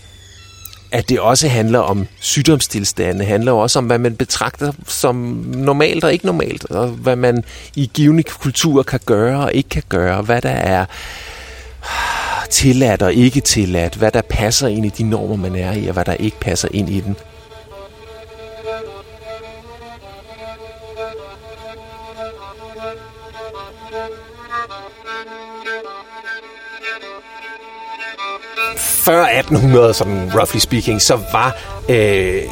at 0.93 1.09
det 1.09 1.21
også 1.21 1.49
handler 1.49 1.79
om 1.79 2.07
sygdomstilstande, 2.21 3.25
handler 3.25 3.53
også 3.53 3.79
om, 3.79 3.87
hvad 3.87 3.99
man 3.99 4.17
betragter 4.17 4.73
som 4.87 5.17
normalt 5.55 6.05
og 6.05 6.13
ikke 6.13 6.27
normalt, 6.27 6.71
og 6.71 6.89
hvad 6.89 7.17
man 7.17 7.45
i 7.75 7.91
givende 7.95 8.23
kultur 8.23 8.83
kan 8.83 9.01
gøre 9.07 9.45
og 9.45 9.55
ikke 9.55 9.69
kan 9.69 9.83
gøre, 9.89 10.23
hvad 10.23 10.43
der 10.43 10.49
er 10.49 10.85
tilladt 12.51 13.03
og 13.03 13.15
ikke 13.15 13.41
tilladt, 13.41 13.95
hvad 13.95 14.11
der 14.11 14.23
passer 14.23 14.69
ind 14.69 14.87
i 14.87 14.89
de 14.89 15.03
normer, 15.03 15.37
man 15.37 15.57
er 15.57 15.73
i, 15.73 15.87
og 15.87 15.93
hvad 15.93 16.05
der 16.05 16.15
ikke 16.15 16.41
passer 16.41 16.69
ind 16.73 16.91
i 16.91 17.01
den. 17.01 17.17
Før 29.07 29.25
1800, 29.25 29.95
sådan 29.95 30.31
roughly 30.35 30.59
speaking, 30.59 31.03
så 31.03 31.19
var, 31.33 31.57
øh, 31.89 32.43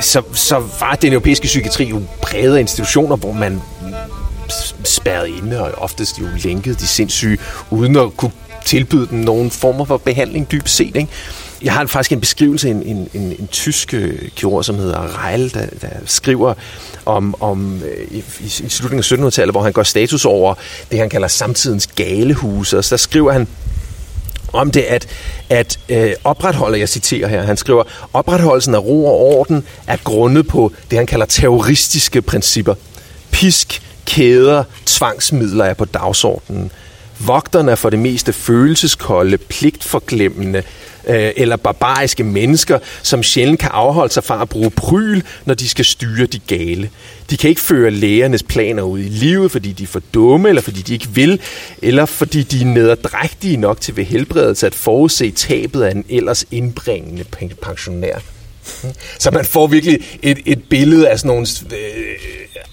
så, 0.00 0.22
så 0.32 0.62
var 0.80 0.94
den 0.94 1.12
europæiske 1.12 1.44
psykiatri 1.46 1.84
jo 1.84 2.02
præget 2.22 2.56
af 2.56 2.60
institutioner, 2.60 3.16
hvor 3.16 3.32
man 3.32 3.60
spærrede 4.84 5.30
inde 5.30 5.60
og 5.60 5.70
oftest 5.76 6.20
jo 6.20 6.24
lænkede 6.44 6.74
de 6.74 6.86
sindssyge, 6.86 7.38
uden 7.70 7.96
at 7.96 8.16
kunne 8.16 8.32
tilbyde 8.64 9.06
dem 9.10 9.18
nogen 9.18 9.50
former 9.50 9.84
for 9.84 9.96
behandling 9.96 10.50
dybt 10.52 10.70
set. 10.70 10.96
Ikke? 10.96 11.08
Jeg 11.62 11.72
har 11.72 11.86
faktisk 11.86 12.12
en 12.12 12.20
beskrivelse, 12.20 12.70
en, 12.70 12.82
en, 12.82 13.08
en, 13.14 13.22
en 13.38 13.48
tysk 13.48 13.94
øh, 13.94 14.28
kirurg, 14.36 14.64
som 14.64 14.76
hedder 14.76 15.24
Reil, 15.24 15.54
der, 15.54 15.66
der 15.80 15.88
skriver 16.04 16.54
om, 17.06 17.34
om 17.40 17.82
øh, 17.82 18.06
i, 18.10 18.24
i 18.40 18.48
slutningen 18.48 19.22
af 19.22 19.26
1700-tallet, 19.26 19.54
hvor 19.54 19.62
han 19.62 19.72
går 19.72 19.82
status 19.82 20.24
over 20.24 20.54
det, 20.90 20.98
han 20.98 21.10
kalder 21.10 21.28
samtidens 21.28 21.86
galehuse. 21.86 22.78
Og 22.78 22.84
så 22.84 22.90
der 22.90 22.96
skriver 22.96 23.32
han, 23.32 23.48
om 24.52 24.70
det 24.70 24.80
at, 24.80 25.06
at 25.48 25.78
øh, 25.88 26.12
opretholde, 26.24 26.78
jeg 26.78 26.88
citerer 26.88 27.28
her, 27.28 27.42
han 27.42 27.56
skriver, 27.56 27.82
opretholdelsen 28.12 28.74
af 28.74 28.78
ro 28.78 29.06
og 29.06 29.38
orden 29.38 29.64
er 29.86 29.96
grundet 30.04 30.48
på 30.48 30.72
det, 30.90 30.98
han 30.98 31.06
kalder 31.06 31.26
terroristiske 31.26 32.22
principper. 32.22 32.74
Pisk, 33.30 33.82
kæder, 34.06 34.64
tvangsmidler 34.86 35.64
er 35.64 35.74
på 35.74 35.84
dagsordenen. 35.84 36.70
Vogterne 37.18 37.70
er 37.70 37.74
for 37.74 37.90
det 37.90 37.98
meste 37.98 38.32
følelseskolde, 38.32 39.38
pligtforglemmende 39.38 40.62
øh, 41.08 41.32
eller 41.36 41.56
barbariske 41.56 42.24
mennesker, 42.24 42.78
som 43.02 43.22
sjældent 43.22 43.60
kan 43.60 43.70
afholde 43.72 44.12
sig 44.12 44.24
fra 44.24 44.42
at 44.42 44.48
bruge 44.48 44.70
pryl, 44.70 45.22
når 45.44 45.54
de 45.54 45.68
skal 45.68 45.84
styre 45.84 46.26
de 46.26 46.38
gale. 46.38 46.90
De 47.30 47.36
kan 47.36 47.50
ikke 47.50 47.60
føre 47.60 47.90
lægernes 47.90 48.42
planer 48.42 48.82
ud 48.82 48.98
i 48.98 49.08
livet, 49.08 49.50
fordi 49.50 49.72
de 49.72 49.82
er 49.82 49.86
for 49.86 50.02
dumme, 50.14 50.48
eller 50.48 50.62
fordi 50.62 50.82
de 50.82 50.92
ikke 50.92 51.08
vil, 51.08 51.40
eller 51.82 52.06
fordi 52.06 52.42
de 52.42 52.60
er 52.60 52.64
nederdrægtige 52.64 53.56
nok 53.56 53.80
til 53.80 53.96
ved 53.96 54.04
helbredelse 54.04 54.66
at 54.66 54.74
forudse 54.74 55.30
tabet 55.30 55.82
af 55.82 55.90
en 55.90 56.04
ellers 56.08 56.44
indbringende 56.50 57.24
pensionær. 57.62 58.18
Hmm. 58.82 58.92
Så 59.18 59.30
man 59.30 59.44
får 59.44 59.66
virkelig 59.66 60.18
et, 60.22 60.38
et 60.46 60.62
billede 60.70 61.08
af 61.08 61.18
sådan 61.18 61.28
nogle 61.28 61.46
øh, 61.72 62.14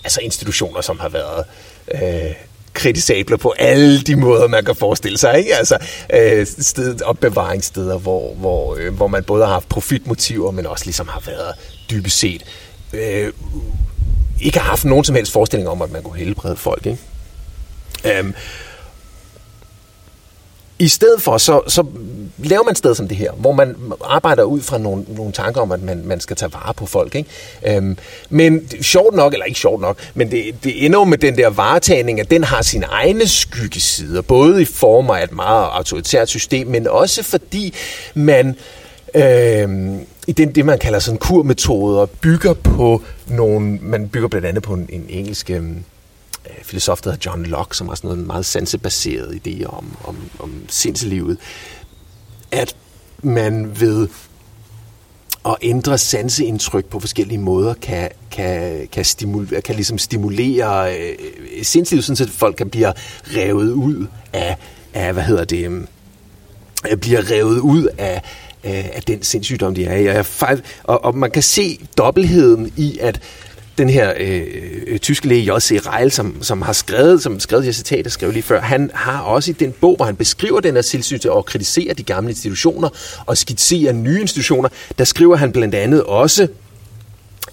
altså 0.04 0.20
institutioner, 0.24 0.82
som 0.82 1.00
har 1.00 1.10
været 1.10 1.46
øh, 1.94 2.32
kritisable 2.76 3.38
på 3.38 3.54
alle 3.60 4.02
de 4.02 4.16
måder, 4.16 4.48
man 4.48 4.66
kan 4.66 4.76
forestille 4.76 5.18
sig. 5.18 5.38
Ikke? 5.38 5.56
Altså 5.56 5.78
øh, 6.14 6.48
sted, 6.60 7.02
opbevaringssteder, 7.02 7.98
hvor, 7.98 8.34
hvor, 8.34 8.76
øh, 8.80 8.94
hvor 8.94 9.08
man 9.08 9.24
både 9.24 9.46
har 9.46 9.54
haft 9.54 9.70
profitmotiver, 9.70 10.52
men 10.52 10.66
også 10.66 10.86
ligesom 10.86 11.08
har 11.08 11.22
været 11.26 11.54
dybest 11.90 12.20
set 12.20 12.44
øh, 12.94 13.34
ikke 14.42 14.60
har 14.60 14.70
haft 14.70 14.86
nogen 14.86 15.04
som 15.04 15.16
helst 15.16 15.32
forestilling 15.32 15.70
om, 15.70 15.82
at 15.82 15.92
man 15.92 16.04
kunne 16.04 16.18
helbrede 16.18 16.56
folk. 16.56 16.86
Ikke? 16.86 17.00
Øhm, 18.20 18.34
i 20.80 20.88
stedet 20.88 21.22
for, 21.22 21.38
så, 21.38 21.62
så 21.68 21.84
laver 22.38 22.64
man 22.64 22.72
et 22.72 22.78
sted 22.78 22.96
som 22.96 23.08
det 23.08 23.18
her, 23.18 23.32
hvor 23.32 23.52
man 23.52 23.76
arbejder 24.04 24.44
ud 24.44 24.62
fra 24.62 24.78
nogle, 24.78 25.06
nogle 25.08 25.32
tanker 25.32 25.62
om, 25.62 25.72
at 25.72 25.82
man, 25.82 26.02
man 26.06 26.20
skal 26.20 26.36
tage 26.36 26.54
vare 26.54 26.74
på 26.74 26.86
folk. 26.86 27.16
Ikke? 27.16 27.30
Øhm, 27.68 27.98
men 28.30 28.70
sjovt 28.82 29.16
nok, 29.16 29.34
eller 29.34 29.46
ikke 29.46 29.60
sjovt 29.60 29.82
nok, 29.82 29.98
men 30.14 30.32
det, 30.32 30.64
det 30.64 30.86
ender 30.86 31.00
jo 31.00 31.04
med 31.04 31.18
den 31.18 31.38
der 31.38 31.50
varetagning, 31.50 32.20
at 32.20 32.32
den 32.32 32.44
har 32.44 32.62
sine 32.62 32.86
egne 32.86 33.28
skyggesider, 33.28 34.22
både 34.22 34.62
i 34.62 34.66
form 34.66 35.10
af 35.10 35.24
et 35.24 35.32
meget 35.32 35.68
autoritært 35.72 36.30
system, 36.30 36.68
men 36.68 36.88
også 36.88 37.24
fordi 37.24 37.74
man 38.14 38.56
øh, 39.16 39.70
i 40.28 40.32
den, 40.32 40.56
det, 40.56 40.66
man 40.66 40.80
kalder 40.80 41.00
sådan 41.00 41.18
kurmetoder, 41.18 42.06
bygger 42.06 42.54
på 42.54 43.02
nogle, 43.28 43.80
man 43.82 44.10
bygger 44.10 44.28
blandt 44.28 44.48
andet 44.48 44.64
på 44.64 44.74
en, 44.74 44.90
en 44.90 45.06
engelsk 45.10 45.50
øh, 45.50 45.64
Øh, 46.50 46.64
filosof, 46.64 47.02
der 47.02 47.12
hedder 47.12 47.32
John 47.32 47.46
Locke, 47.46 47.78
som 47.78 47.88
har 47.88 47.96
sådan 47.96 48.08
noget 48.08 48.28
meget 48.28 48.46
sansebaseret 48.46 49.40
idé 49.48 49.66
om, 49.66 49.98
om, 50.04 50.18
om 50.40 50.66
sindslivet, 50.70 51.38
at 52.52 52.76
man 53.24 53.80
ved 53.80 54.08
at 55.46 55.56
ændre 55.62 55.98
sanseindtryk 55.98 56.86
på 56.86 57.00
forskellige 57.00 57.38
måder 57.38 57.74
kan, 57.74 58.10
kan, 58.32 58.88
kan, 58.92 59.06
stimulere, 59.06 59.62
kan 59.62 59.76
ligesom 59.76 59.98
stimulere 59.98 60.98
øh, 60.98 61.16
sindslivet, 61.64 62.06
sådan 62.06 62.28
at 62.28 62.34
folk 62.34 62.56
kan 62.56 62.70
blive 62.70 62.94
revet 63.36 63.72
ud 63.72 64.08
af, 64.34 64.58
af 64.94 65.14
hvad 65.14 65.24
hedder 65.24 65.46
det, 65.46 65.86
øh, 66.92 66.98
bliver 66.98 67.32
revet 67.32 67.60
ud 67.60 67.88
af, 67.98 68.22
af 68.64 69.04
den 69.08 69.24
sindssygdom, 69.24 69.76
de 69.76 69.86
er 69.86 69.96
i. 69.96 70.26
Og, 70.42 70.60
og, 70.84 71.06
og 71.06 71.18
man 71.18 71.32
kan 71.32 71.44
se 71.44 71.80
dobbeltheden 71.98 72.74
i, 72.78 72.98
at 73.02 73.22
den 73.78 73.90
her 73.90 74.14
øh, 74.18 74.44
øh 74.88 75.00
tyske 75.00 75.28
læge 75.28 75.54
J.C. 75.54 75.80
Reil, 75.86 76.12
som, 76.12 76.44
som 76.44 76.62
har 76.62 76.74
skrevet, 76.74 77.24
som 77.24 77.40
skrevet 77.40 77.64
de 77.64 77.68
her 77.68 77.74
citater, 77.74 78.10
skrev 78.10 78.32
lige 78.32 78.44
før, 78.44 78.62
han 78.62 78.92
har 78.94 79.22
også 79.22 79.52
i 79.52 79.54
den 79.54 79.72
bog, 79.72 79.96
hvor 79.96 80.06
han 80.06 80.16
beskriver 80.16 80.60
den 80.60 80.76
her 80.76 80.82
tilsyn 80.82 81.20
og 81.30 81.46
kritiserer 81.46 81.94
de 81.94 82.04
gamle 82.04 82.30
institutioner 82.30 82.90
og 83.26 83.38
skitserer 83.38 83.94
nye 83.94 84.22
institutioner, 84.22 84.70
der 84.98 85.04
skriver 85.04 85.36
han 85.36 85.52
blandt 85.52 85.76
andet 85.76 86.04
også 86.04 86.48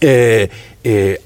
øh, 0.03 0.49
øh, 0.85 1.09
øh, 1.09 1.17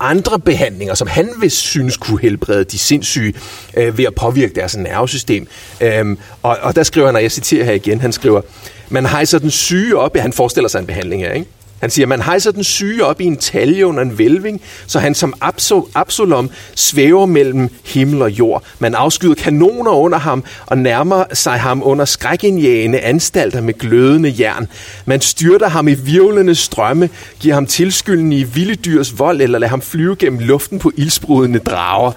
andre 0.00 0.40
behandlinger, 0.40 0.94
som 0.94 1.08
han 1.08 1.30
vil 1.40 1.50
synes 1.50 1.96
kunne 1.96 2.20
helbrede 2.20 2.64
de 2.64 2.78
sindssyge 2.78 3.34
øh, 3.76 3.98
ved 3.98 4.04
at 4.04 4.14
påvirke 4.14 4.54
deres 4.54 4.76
nervesystem. 4.76 5.46
Øhm, 5.80 6.18
og, 6.42 6.58
og 6.62 6.76
der 6.76 6.82
skriver 6.82 7.06
han, 7.06 7.16
og 7.16 7.22
jeg 7.22 7.32
citerer 7.32 7.64
her 7.64 7.72
igen, 7.72 8.00
han 8.00 8.12
skriver, 8.12 8.40
man 8.88 9.06
hejser 9.06 9.38
den 9.38 9.50
syge 9.50 9.96
op, 9.96 10.16
ja, 10.16 10.20
han 10.20 10.32
forestiller 10.32 10.68
sig 10.68 10.78
en 10.78 10.86
behandling 10.86 11.22
her, 11.22 11.32
ikke? 11.32 11.46
Han 11.80 11.90
siger, 11.90 12.06
man 12.06 12.22
hejser 12.22 12.50
den 12.50 12.64
syge 12.64 13.04
op 13.04 13.20
i 13.20 13.24
en 13.24 13.36
talje 13.36 13.86
under 13.86 14.02
en 14.02 14.18
vælving, 14.18 14.60
så 14.86 14.98
han 14.98 15.14
som 15.14 15.34
Absalom 15.94 16.50
svæver 16.74 17.26
mellem 17.26 17.70
himmel 17.84 18.22
og 18.22 18.30
jord. 18.30 18.64
Man 18.78 18.94
afskyder 18.94 19.34
kanoner 19.34 19.90
under 19.90 20.18
ham 20.18 20.44
og 20.66 20.78
nærmer 20.78 21.24
sig 21.32 21.60
ham 21.60 21.82
under 21.84 22.04
skrækindjagende 22.04 23.00
anstalter 23.00 23.60
med 23.60 23.74
glødende 23.74 24.34
jern. 24.38 24.68
Man 25.06 25.20
styrter 25.20 25.68
ham 25.68 25.88
i 25.88 25.94
virvlende 25.94 26.54
strømme, 26.54 27.08
giver 27.40 27.54
ham 27.54 27.66
tilskyldende 27.66 28.36
i 28.36 28.42
vilde 28.42 28.74
dyrs 28.74 29.18
vold 29.18 29.40
eller 29.40 29.58
lader 29.58 29.70
ham 29.70 29.80
flyve 29.80 30.16
gennem 30.16 30.38
luften 30.38 30.78
på 30.78 30.92
ildsprudende 30.96 31.58
drager. 31.58 32.12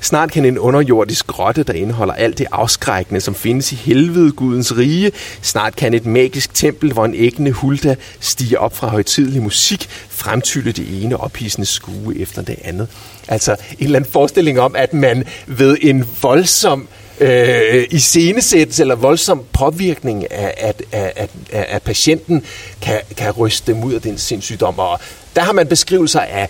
Snart 0.00 0.32
kan 0.32 0.44
en 0.44 0.58
underjordisk 0.58 1.26
grotte, 1.26 1.62
der 1.62 1.72
indeholder 1.72 2.14
alt 2.14 2.38
det 2.38 2.46
afskrækkende, 2.52 3.20
som 3.20 3.34
findes 3.34 3.72
i 3.72 3.74
helvede 3.74 4.32
Gudens 4.32 4.76
rige. 4.76 5.12
Snart 5.42 5.76
kan 5.76 5.94
et 5.94 6.06
magisk 6.06 6.54
tempel, 6.54 6.92
hvor 6.92 7.04
en 7.04 7.14
æggende 7.14 7.52
hulda 7.52 7.96
stiger 8.20 8.58
op 8.58 8.76
fra 8.76 8.88
højtidelig 8.88 9.42
musik, 9.42 9.88
fremtylle 10.08 10.72
det 10.72 11.02
ene 11.02 11.16
ophidsende 11.16 11.66
skue 11.66 12.18
efter 12.18 12.42
det 12.42 12.56
andet. 12.64 12.88
Altså 13.28 13.52
en 13.52 13.84
eller 13.84 13.98
anden 13.98 14.12
forestilling 14.12 14.60
om, 14.60 14.76
at 14.76 14.94
man 14.94 15.24
ved 15.46 15.76
en 15.80 16.08
voldsom 16.22 16.88
øh, 17.20 17.86
iscenesættelse 17.90 18.82
eller 18.82 18.94
voldsom 18.94 19.44
påvirkning 19.52 20.32
af, 20.32 20.54
af, 20.58 20.74
af, 20.92 21.28
af, 21.52 21.66
af 21.68 21.82
patienten 21.82 22.44
kan, 22.82 23.00
kan 23.16 23.30
ryste 23.30 23.72
dem 23.72 23.84
ud 23.84 23.92
af 23.92 24.00
den 24.00 24.18
sindssygdom. 24.18 24.78
Og 24.78 25.00
der 25.36 25.42
har 25.42 25.52
man 25.52 25.66
beskrivelser 25.66 26.20
af 26.20 26.48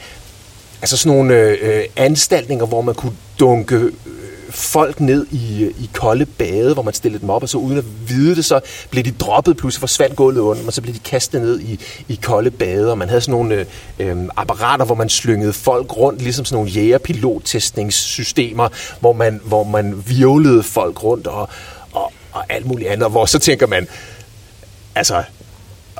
altså 0.82 0.96
sådan 0.96 1.16
nogle 1.16 1.34
øh, 1.34 1.84
anstaltninger, 1.96 2.66
hvor 2.66 2.80
man 2.80 2.94
kunne 2.94 3.12
dunke 3.40 3.76
øh, 3.76 3.92
folk 4.50 5.00
ned 5.00 5.26
i, 5.30 5.64
øh, 5.64 5.70
i 5.70 5.90
kolde 5.92 6.26
bade, 6.26 6.74
hvor 6.74 6.82
man 6.82 6.94
stillede 6.94 7.20
dem 7.20 7.30
op, 7.30 7.42
og 7.42 7.48
så 7.48 7.58
uden 7.58 7.78
at 7.78 7.84
vide 8.08 8.36
det, 8.36 8.44
så 8.44 8.60
blev 8.90 9.04
de 9.04 9.10
droppet, 9.10 9.56
pludselig 9.56 9.80
forsvandt 9.80 10.16
gulvet 10.16 10.40
under 10.40 10.66
og 10.66 10.72
så 10.72 10.82
blev 10.82 10.94
de 10.94 10.98
kastet 10.98 11.40
ned 11.42 11.60
i, 11.60 11.80
i 12.08 12.18
kolde 12.22 12.50
bade, 12.50 12.90
og 12.90 12.98
man 12.98 13.08
havde 13.08 13.20
sådan 13.20 13.32
nogle 13.32 13.54
øh, 13.54 13.66
øh, 13.98 14.16
apparater, 14.36 14.84
hvor 14.84 14.94
man 14.94 15.08
slyngede 15.08 15.52
folk 15.52 15.96
rundt, 15.96 16.22
ligesom 16.22 16.44
sådan 16.44 16.56
nogle 16.56 16.70
jægerpilottestningssystemer, 16.70 18.68
hvor 19.00 19.12
man, 19.12 19.40
hvor 19.44 19.64
man 19.64 20.04
virvlede 20.06 20.62
folk 20.62 21.02
rundt, 21.02 21.26
og, 21.26 21.48
og, 21.92 22.12
og 22.32 22.44
alt 22.48 22.66
muligt 22.66 22.90
andet, 22.90 23.10
hvor 23.10 23.26
så 23.26 23.38
tænker 23.38 23.66
man, 23.66 23.88
altså, 24.94 25.22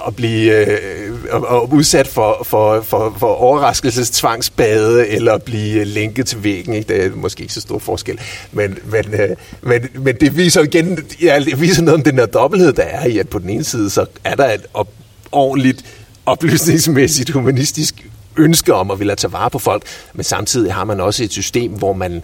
at 0.07 0.17
blive 0.17 0.67
øh, 0.67 1.13
og, 1.31 1.73
udsat 1.73 2.09
for, 2.09 2.43
for, 2.45 2.81
for, 2.83 3.17
for 3.19 3.27
overraskelsestvangsbade 3.27 5.09
eller 5.09 5.39
blive 5.39 5.81
øh, 5.81 5.87
lænket 5.87 6.27
til 6.27 6.45
væggen. 6.45 6.75
Ikke? 6.75 6.95
Det 6.95 7.05
er 7.05 7.11
måske 7.11 7.43
ikke 7.43 7.55
så 7.55 7.61
stor 7.61 7.79
forskel. 7.79 8.21
Men, 8.53 8.79
men, 8.85 9.21
øh, 9.21 9.37
men, 9.63 9.89
men 9.95 10.17
det 10.21 10.37
viser 10.37 10.63
igen 10.63 10.99
ja, 11.23 11.41
det 11.45 11.61
viser 11.61 11.83
noget 11.83 11.99
om 11.99 12.05
den 12.05 12.19
der 12.19 12.27
dobbelthed, 12.27 12.73
der 12.73 12.83
er 12.83 13.07
i, 13.07 13.19
at 13.19 13.29
på 13.29 13.39
den 13.39 13.51
ene 13.51 13.65
side, 13.65 13.91
så 13.91 14.07
er 14.25 14.35
der 14.35 14.53
et 14.53 14.67
op, 14.75 14.89
ordentligt 15.33 15.85
oplysningsmæssigt 16.27 17.31
humanistisk 17.31 18.07
ønske 18.37 18.75
om 18.75 18.91
at 18.91 18.99
ville 18.99 19.15
tage 19.15 19.33
vare 19.33 19.51
på 19.51 19.59
folk, 19.59 19.83
men 20.15 20.25
samtidig 20.25 20.75
har 20.75 20.85
man 20.85 21.01
også 21.01 21.25
et 21.25 21.33
system, 21.33 21.73
hvor 21.73 21.93
man 21.93 22.23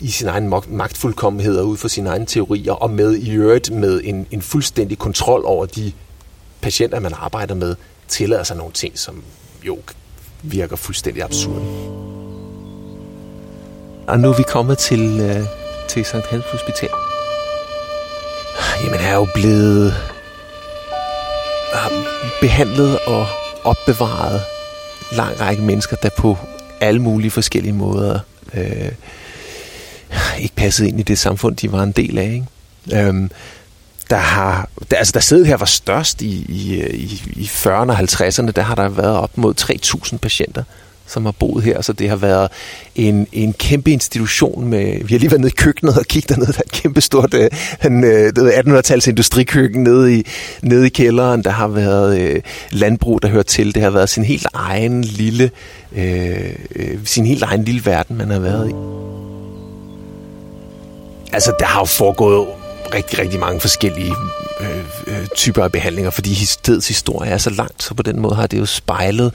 i 0.00 0.08
sin 0.08 0.28
egen 0.28 0.52
magtfuldkommenhed 0.68 1.56
og 1.56 1.68
ud 1.68 1.76
fra 1.76 1.88
sine 1.88 2.10
egne 2.10 2.26
teorier, 2.26 2.72
og 2.72 2.90
med 2.90 3.14
i 3.14 3.30
øvrigt 3.30 3.70
med 3.70 4.00
en, 4.04 4.26
en 4.30 4.42
fuldstændig 4.42 4.98
kontrol 4.98 5.42
over 5.44 5.66
de 5.66 5.92
patienter, 6.60 7.00
man 7.00 7.12
arbejder 7.16 7.54
med, 7.54 7.74
tillader 8.08 8.42
sig 8.42 8.56
nogle 8.56 8.72
ting, 8.72 8.98
som 8.98 9.22
jo 9.62 9.78
virker 10.42 10.76
fuldstændig 10.76 11.22
absurde. 11.22 11.64
Og 14.06 14.20
nu 14.20 14.28
er 14.28 14.36
vi 14.36 14.42
kommet 14.48 14.78
til, 14.78 15.20
øh, 15.20 15.46
til 15.88 16.04
St. 16.04 16.26
Hans 16.30 16.44
Hospital. 16.52 16.90
Jamen, 18.84 19.00
jeg 19.00 19.10
er 19.10 19.14
jo 19.14 19.26
blevet 19.34 19.94
behandlet 22.40 22.98
og 23.06 23.26
opbevaret 23.64 24.40
lang 25.12 25.40
række 25.40 25.62
mennesker, 25.62 25.96
der 25.96 26.10
på 26.18 26.36
alle 26.80 27.02
mulige 27.02 27.30
forskellige 27.30 27.72
måder 27.72 28.20
øh, 28.54 28.92
ikke 30.40 30.54
passede 30.54 30.88
ind 30.88 31.00
i 31.00 31.02
det 31.02 31.18
samfund, 31.18 31.56
de 31.56 31.72
var 31.72 31.82
en 31.82 31.92
del 31.92 32.18
af. 32.18 32.32
Ikke? 32.32 33.06
Øhm, 33.06 33.30
der 34.10 34.16
har, 34.16 34.68
der, 34.90 34.96
altså 34.96 35.12
der 35.12 35.20
sidder 35.20 35.44
her 35.44 35.56
var 35.56 35.66
størst 35.66 36.22
i, 36.22 36.46
i, 36.48 36.80
øh, 36.80 36.94
i, 36.94 37.22
i 37.36 37.44
40'erne 37.44 37.90
og 37.90 37.98
50'erne, 37.98 38.50
der 38.50 38.62
har 38.62 38.74
der 38.74 38.88
været 38.88 39.16
op 39.16 39.38
mod 39.38 39.54
3.000 39.60 40.16
patienter, 40.18 40.62
som 41.06 41.24
har 41.24 41.32
boet 41.32 41.64
her, 41.64 41.82
så 41.82 41.92
det 41.92 42.08
har 42.08 42.16
været 42.16 42.48
en, 42.94 43.26
en 43.32 43.52
kæmpe 43.52 43.90
institution 43.90 44.68
med, 44.68 45.04
vi 45.04 45.14
har 45.14 45.18
lige 45.18 45.30
været 45.30 45.40
nede 45.40 45.52
i 45.52 45.56
køkkenet 45.56 45.98
og 45.98 46.04
kigget 46.04 46.28
dernede, 46.28 46.52
der 46.52 46.58
er 46.58 46.62
et 46.62 46.72
kæmpe 46.72 47.00
stort 47.00 47.34
øh, 47.34 47.50
1800-tals 47.84 49.06
øh, 49.06 49.10
industrikøkken 49.10 49.82
nede 49.82 50.18
i, 50.18 50.26
nede 50.62 50.86
i 50.86 50.88
kælderen, 50.88 51.44
der 51.44 51.50
har 51.50 51.68
været 51.68 52.20
øh, 52.20 52.42
landbrug, 52.70 53.22
der 53.22 53.28
hører 53.28 53.42
til, 53.42 53.74
det 53.74 53.82
har 53.82 53.90
været 53.90 54.08
sin 54.08 54.24
helt 54.24 54.46
egen 54.54 55.04
lille, 55.04 55.50
øh, 55.92 56.54
øh, 56.76 56.98
sin 57.04 57.26
helt 57.26 57.42
egen 57.42 57.64
lille 57.64 57.86
verden, 57.86 58.16
man 58.16 58.30
har 58.30 58.38
været 58.38 58.70
i. 58.70 59.07
Altså, 61.32 61.54
der 61.58 61.66
har 61.66 61.80
jo 61.80 61.84
foregået 61.84 62.48
rigtig, 62.94 63.18
rigtig 63.18 63.40
mange 63.40 63.60
forskellige 63.60 64.14
øh, 64.60 64.84
øh, 65.06 65.26
typer 65.34 65.64
af 65.64 65.72
behandlinger, 65.72 66.10
fordi 66.10 66.34
stedets 66.34 66.88
historie 66.88 67.30
er 67.30 67.38
så 67.38 67.50
langt, 67.50 67.82
så 67.82 67.94
på 67.94 68.02
den 68.02 68.20
måde 68.20 68.34
har 68.34 68.46
det 68.46 68.58
jo 68.58 68.66
spejlet 68.66 69.34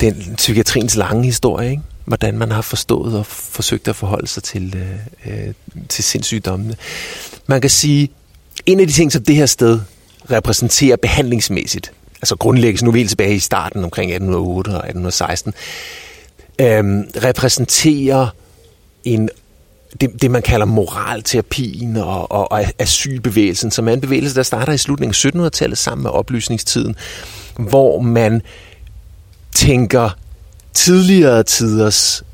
den 0.00 0.34
psykiatriens 0.36 0.96
lange 0.96 1.24
historie, 1.24 1.70
ikke? 1.70 1.82
hvordan 2.04 2.38
man 2.38 2.50
har 2.50 2.62
forstået 2.62 3.18
og 3.18 3.26
forsøgt 3.26 3.88
at 3.88 3.96
forholde 3.96 4.26
sig 4.26 4.42
til, 4.42 4.74
øh, 4.76 5.46
øh, 5.46 5.54
til 5.88 6.04
sindssygdommene. 6.04 6.76
Man 7.46 7.60
kan 7.60 7.70
sige, 7.70 8.08
en 8.66 8.80
af 8.80 8.86
de 8.86 8.92
ting, 8.92 9.12
som 9.12 9.22
det 9.22 9.34
her 9.36 9.46
sted 9.46 9.80
repræsenterer 10.30 10.96
behandlingsmæssigt, 10.96 11.92
altså 12.16 12.36
grundlægges 12.36 12.82
nu 12.82 12.92
helt 12.92 13.08
tilbage 13.08 13.34
i 13.34 13.38
starten 13.38 13.84
omkring 13.84 14.10
1808 14.10 14.68
og 14.68 14.88
1816, 14.88 15.54
øh, 16.58 17.24
repræsenterer 17.24 18.28
en 19.04 19.28
det, 20.00 20.22
det, 20.22 20.30
man 20.30 20.42
kalder 20.42 20.66
moralterapien 20.66 21.96
og, 21.96 22.30
og, 22.32 22.52
og 22.52 22.64
asylbevægelsen, 22.78 23.70
som 23.70 23.88
er 23.88 23.92
en 23.92 24.00
bevægelse, 24.00 24.34
der 24.34 24.42
starter 24.42 24.72
i 24.72 24.78
slutningen 24.78 25.14
af 25.44 25.46
1700-tallet 25.48 25.78
sammen 25.78 26.02
med 26.02 26.10
oplysningstiden, 26.10 26.96
hvor 27.58 28.00
man 28.00 28.42
tænker 29.54 30.10
tidligere 30.74 31.42
tiders 31.42 32.24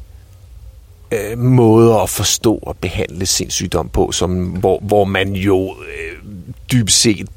øh, 1.13 1.39
måder 1.39 1.97
at 1.97 2.11
forstå 2.11 2.59
og 2.63 2.77
behandle 2.77 3.27
sindssygdom 3.27 3.89
på, 3.89 4.13
som, 4.13 4.45
hvor, 4.45 4.79
hvor 4.83 5.05
man 5.05 5.33
jo 5.33 5.77
øh, 5.81 6.33
dybest 6.73 7.01
set 7.01 7.29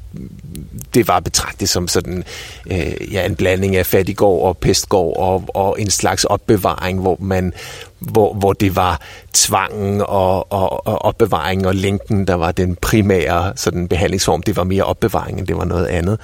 det 0.96 1.08
var 1.08 1.20
betragtet 1.20 1.68
som 1.68 1.88
sådan 1.88 2.24
øh, 2.70 3.12
ja, 3.12 3.26
en 3.26 3.36
blanding 3.36 3.76
af 3.76 3.86
fattigård 3.86 4.48
og 4.48 4.56
pestgård 4.56 5.16
og, 5.16 5.44
og 5.54 5.80
en 5.80 5.90
slags 5.90 6.24
opbevaring, 6.24 7.00
hvor 7.00 7.16
man 7.20 7.52
hvor, 7.98 8.34
hvor 8.34 8.52
det 8.52 8.76
var 8.76 9.00
tvangen 9.32 10.00
og, 10.00 10.52
og, 10.52 10.86
og 10.86 11.04
opbevaring 11.04 11.66
og 11.66 11.74
linken, 11.74 12.26
der 12.26 12.34
var 12.34 12.52
den 12.52 12.76
primære 12.76 13.52
sådan 13.56 13.88
behandlingsform. 13.88 14.42
Det 14.42 14.56
var 14.56 14.64
mere 14.64 14.84
opbevaring, 14.84 15.38
end 15.38 15.46
det 15.46 15.56
var 15.56 15.64
noget 15.64 15.86
andet. 15.86 16.18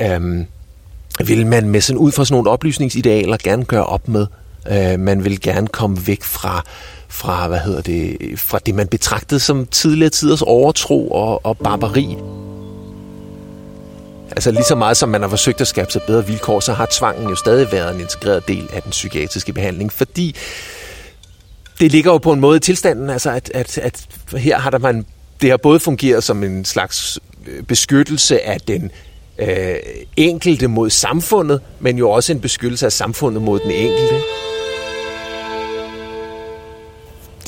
Øhm, 0.00 0.46
vil 1.26 1.46
man 1.46 1.68
med 1.68 1.80
sådan 1.80 1.98
ud 1.98 2.12
fra 2.12 2.24
sådan 2.24 2.34
nogle 2.34 2.50
oplysningsidealer 2.50 3.36
gerne 3.36 3.64
gøre 3.64 3.86
op 3.86 4.08
med. 4.08 4.26
Øh, 4.70 5.00
man 5.00 5.24
vil 5.24 5.40
gerne 5.40 5.66
komme 5.66 6.06
væk 6.06 6.22
fra 6.22 6.64
fra, 7.08 7.48
hvad 7.48 7.58
hedder 7.58 7.82
det, 7.82 8.16
fra 8.36 8.58
det, 8.66 8.74
man 8.74 8.88
betragtede 8.88 9.40
som 9.40 9.66
tidligere 9.66 10.10
tiders 10.10 10.42
overtro 10.42 11.10
og, 11.10 11.46
og 11.46 11.58
barbari. 11.58 12.16
Altså 14.38 14.50
lige 14.50 14.64
så 14.64 14.74
meget 14.74 14.96
som 14.96 15.08
man 15.08 15.22
har 15.22 15.28
forsøgt 15.28 15.60
at 15.60 15.66
skabe 15.66 15.92
sig 15.92 16.02
bedre 16.02 16.26
vilkår, 16.26 16.60
så 16.60 16.72
har 16.72 16.86
tvangen 16.90 17.28
jo 17.28 17.34
stadig 17.34 17.72
været 17.72 17.94
en 17.94 18.00
integreret 18.00 18.48
del 18.48 18.68
af 18.72 18.82
den 18.82 18.90
psykiatriske 18.90 19.52
behandling, 19.52 19.92
fordi 19.92 20.36
det 21.80 21.92
ligger 21.92 22.12
jo 22.12 22.18
på 22.18 22.32
en 22.32 22.40
måde 22.40 22.56
i 22.56 22.60
tilstanden, 22.60 23.10
altså 23.10 23.30
at, 23.30 23.50
at, 23.54 23.78
at 23.78 24.06
her 24.36 24.58
har 24.58 24.70
der 24.70 24.78
man, 24.78 25.06
det 25.42 25.50
har 25.50 25.56
både 25.56 25.80
fungeret 25.80 26.24
som 26.24 26.44
en 26.44 26.64
slags 26.64 27.18
øh, 27.46 27.62
beskyttelse 27.62 28.46
af 28.46 28.60
den 28.60 28.90
øh, 29.38 29.76
enkelte 30.16 30.68
mod 30.68 30.90
samfundet, 30.90 31.60
men 31.80 31.98
jo 31.98 32.10
også 32.10 32.32
en 32.32 32.40
beskyttelse 32.40 32.86
af 32.86 32.92
samfundet 32.92 33.42
mod 33.42 33.60
den 33.60 33.70
enkelte. 33.70 34.14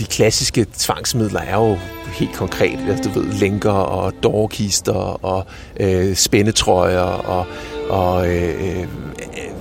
De 0.00 0.04
klassiske 0.04 0.66
tvangsmidler 0.78 1.40
er 1.40 1.56
jo 1.56 1.78
helt 2.12 2.32
konkret, 2.32 2.78
altså, 2.88 3.10
du 3.10 3.20
ved, 3.20 3.32
lænker 3.32 3.70
og 3.70 4.12
dårkister 4.22 5.24
og 5.24 5.46
øh, 5.80 6.16
spændetrøjer 6.16 7.00
og, 7.00 7.46
og 7.90 8.28
øh, 8.28 8.80
øh, 8.80 8.86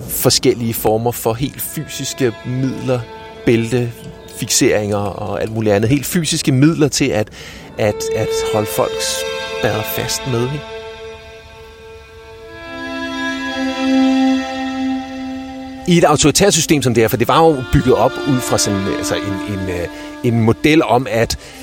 forskellige 0.09 0.73
former 0.73 1.11
for 1.11 1.33
helt 1.33 1.61
fysiske 1.61 2.33
midler, 2.45 2.99
bælte, 3.45 3.91
fixeringer 4.39 4.97
og 4.97 5.41
alt 5.41 5.53
muligt 5.53 5.75
andet. 5.75 5.89
Helt 5.89 6.05
fysiske 6.05 6.51
midler 6.51 6.87
til 6.87 7.05
at, 7.05 7.29
at, 7.77 8.03
at 8.15 8.29
holde 8.53 8.67
folk 8.75 9.01
spærret 9.61 9.85
fast 9.85 10.21
med. 10.31 10.43
Ikke? 10.43 10.78
I 15.89 15.97
et 15.97 16.03
autoritært 16.03 16.53
system 16.53 16.81
som 16.81 16.93
det 16.93 17.03
er, 17.03 17.07
for 17.07 17.17
det 17.17 17.27
var 17.27 17.45
jo 17.47 17.63
bygget 17.73 17.95
op 17.95 18.11
ud 18.27 18.39
fra 18.39 18.57
sådan, 18.57 18.87
altså 18.97 19.15
en, 19.15 19.53
en, 19.53 19.69
øh, 19.69 19.87
en 20.23 20.43
model 20.43 20.83
om, 20.83 21.07
at 21.09 21.37
øh, 21.37 21.59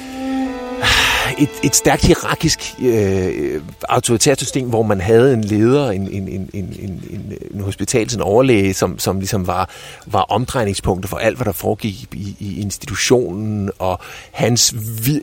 et, 1.39 1.49
et 1.63 1.77
stærkt 1.77 2.05
hierarkisk 2.05 2.75
øh, 2.83 3.63
autoritært 3.89 4.39
system, 4.39 4.69
hvor 4.69 4.83
man 4.83 5.01
havde 5.01 5.33
en 5.35 5.45
leder, 5.45 5.91
en, 5.91 6.09
en, 6.13 6.29
en, 6.29 6.51
en, 6.53 6.79
en, 6.81 7.33
en 7.55 7.61
hospital, 7.61 8.15
en 8.15 8.21
overlæge, 8.21 8.75
som, 8.75 8.99
som 8.99 9.19
ligesom 9.19 9.47
var, 9.47 9.71
var 10.07 10.23
omdrejningspunktet 10.23 11.11
for 11.11 11.17
alt, 11.17 11.37
hvad 11.37 11.45
der 11.45 11.53
foregik 11.53 12.07
i, 12.13 12.37
i 12.41 12.61
institutionen, 12.61 13.71
og 13.79 14.01
hans, 14.33 14.75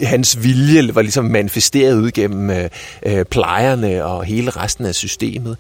hans 0.02 0.44
vilje 0.44 0.96
var 0.96 1.02
ligesom 1.02 1.26
manifesteret 1.26 1.96
ud 1.96 2.12
gennem 2.12 2.50
øh, 2.50 2.70
øh, 3.06 3.26
plejerne 3.26 4.06
og 4.06 4.24
hele 4.24 4.52
resten 4.52 4.86
af 4.86 4.96
systemet. 4.96 5.58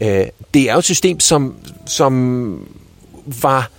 Øh, 0.00 0.26
det 0.54 0.68
er 0.68 0.72
jo 0.72 0.78
et 0.78 0.84
system, 0.84 1.20
som, 1.20 1.54
som 1.86 2.68
var 3.26 3.70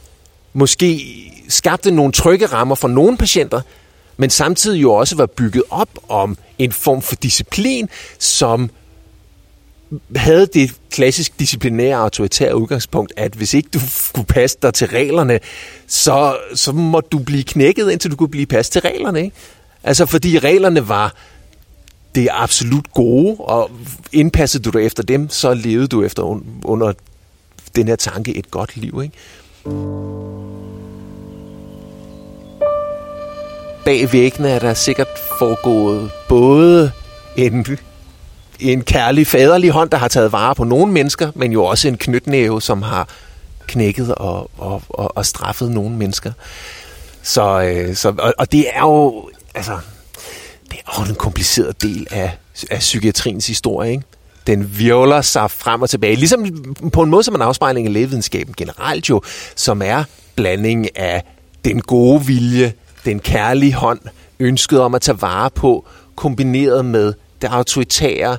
måske 0.53 1.01
skabte 1.49 1.91
nogle 1.91 2.11
trygge 2.11 2.45
rammer 2.45 2.75
for 2.75 2.87
nogle 2.87 3.17
patienter, 3.17 3.61
men 4.17 4.29
samtidig 4.29 4.81
jo 4.81 4.93
også 4.93 5.15
var 5.15 5.25
bygget 5.25 5.63
op 5.69 5.89
om 6.09 6.37
en 6.59 6.71
form 6.71 7.01
for 7.01 7.15
disciplin, 7.15 7.89
som 8.19 8.69
havde 10.15 10.47
det 10.53 10.71
klassisk 10.91 11.39
disciplinære 11.39 11.95
autoritære 11.95 12.55
udgangspunkt, 12.57 13.13
at 13.17 13.33
hvis 13.33 13.53
ikke 13.53 13.69
du 13.73 13.79
kunne 14.13 14.25
passe 14.25 14.57
dig 14.61 14.73
til 14.73 14.87
reglerne, 14.87 15.39
så, 15.87 16.37
så 16.55 16.71
må 16.71 17.01
du 17.01 17.19
blive 17.19 17.43
knækket, 17.43 17.91
indtil 17.91 18.11
du 18.11 18.15
kunne 18.15 18.29
blive 18.29 18.45
passet 18.45 18.71
til 18.71 18.81
reglerne. 18.81 19.23
Ikke? 19.23 19.35
Altså 19.83 20.05
fordi 20.05 20.39
reglerne 20.39 20.87
var 20.89 21.15
det 22.15 22.27
absolut 22.31 22.93
gode, 22.93 23.35
og 23.39 23.71
indpassede 24.11 24.63
du 24.63 24.69
dig 24.69 24.85
efter 24.85 25.03
dem, 25.03 25.29
så 25.29 25.53
levede 25.53 25.87
du 25.87 26.03
efter 26.03 26.41
under 26.63 26.93
den 27.75 27.87
her 27.87 27.95
tanke 27.95 28.37
et 28.37 28.51
godt 28.51 28.77
liv. 28.77 29.01
Ikke? 29.03 29.17
bag 33.85 34.13
væggene 34.13 34.49
er 34.49 34.59
der 34.59 34.73
sikkert 34.73 35.07
foregået 35.39 36.11
både 36.29 36.91
en, 37.37 37.65
en 38.59 38.83
kærlig, 38.83 39.27
faderlig 39.27 39.69
hånd, 39.69 39.89
der 39.89 39.97
har 39.97 40.07
taget 40.07 40.31
vare 40.31 40.55
på 40.55 40.63
nogle 40.63 40.91
mennesker, 40.91 41.31
men 41.35 41.51
jo 41.51 41.65
også 41.65 41.87
en 41.87 41.97
knytnæve, 41.97 42.61
som 42.61 42.81
har 42.81 43.07
knækket 43.67 44.15
og, 44.15 44.51
og, 44.57 44.81
og, 44.89 45.17
og 45.17 45.25
straffet 45.25 45.71
nogle 45.71 45.95
mennesker. 45.95 46.31
Så, 47.21 47.61
øh, 47.61 47.95
så, 47.95 48.13
og, 48.19 48.33
og 48.37 48.51
det 48.51 48.65
er 48.73 48.81
jo, 48.81 49.29
altså, 49.55 49.77
det 50.71 50.79
er 50.87 51.03
jo 51.03 51.09
en 51.09 51.15
kompliceret 51.15 51.81
del 51.81 52.07
af, 52.11 52.37
af 52.71 52.79
psykiatriens 52.79 53.47
historie, 53.47 53.91
ikke? 53.91 54.03
Den 54.47 54.79
virvler 54.79 55.21
sig 55.21 55.51
frem 55.51 55.81
og 55.81 55.89
tilbage, 55.89 56.15
ligesom 56.15 56.45
på 56.93 57.03
en 57.03 57.09
måde 57.09 57.23
som 57.23 57.35
en 57.35 57.41
afspejling 57.41 57.87
af 57.87 57.93
lægevidenskaben 57.93 58.53
generelt 58.57 59.09
jo, 59.09 59.21
som 59.55 59.81
er 59.81 60.03
blanding 60.35 60.97
af 60.97 61.23
den 61.65 61.81
gode 61.81 62.25
vilje, 62.25 62.73
den 63.05 63.19
kærlige 63.19 63.73
hånd, 63.73 63.99
ønsket 64.39 64.81
om 64.81 64.95
at 64.95 65.01
tage 65.01 65.21
vare 65.21 65.49
på, 65.49 65.85
kombineret 66.15 66.85
med 66.85 67.13
det 67.41 67.47
autoritære, 67.47 68.37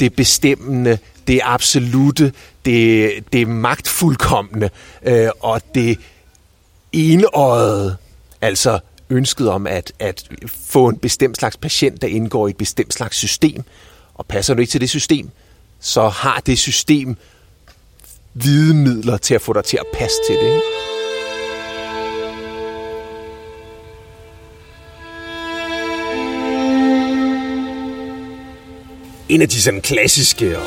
det 0.00 0.14
bestemmende, 0.14 0.98
det 1.26 1.40
absolute, 1.44 2.32
det, 2.64 3.10
det 3.32 3.48
magtfuldkommende 3.48 4.70
øh, 5.02 5.28
og 5.40 5.62
det 5.74 5.98
enøjet, 6.92 7.96
altså 8.40 8.78
ønsket 9.10 9.50
om 9.50 9.66
at, 9.66 9.92
at 9.98 10.28
få 10.46 10.88
en 10.88 10.98
bestemt 10.98 11.36
slags 11.36 11.56
patient, 11.56 12.02
der 12.02 12.08
indgår 12.08 12.46
i 12.46 12.50
et 12.50 12.56
bestemt 12.56 12.94
slags 12.94 13.16
system. 13.16 13.64
Og 14.18 14.26
passer 14.26 14.54
du 14.54 14.60
ikke 14.60 14.70
til 14.70 14.80
det 14.80 14.90
system, 14.90 15.30
så 15.80 16.08
har 16.08 16.40
det 16.46 16.58
system 16.58 17.16
hvide 18.32 18.74
midler 18.74 19.16
til 19.16 19.34
at 19.34 19.42
få 19.42 19.52
dig 19.52 19.64
til 19.64 19.76
at 19.76 19.86
passe 19.94 20.16
til 20.28 20.36
det. 20.36 20.54
Ikke? 20.54 20.60
En 29.28 29.42
af 29.42 29.48
de 29.48 29.62
sådan 29.62 29.80
klassiske 29.80 30.58
og 30.58 30.64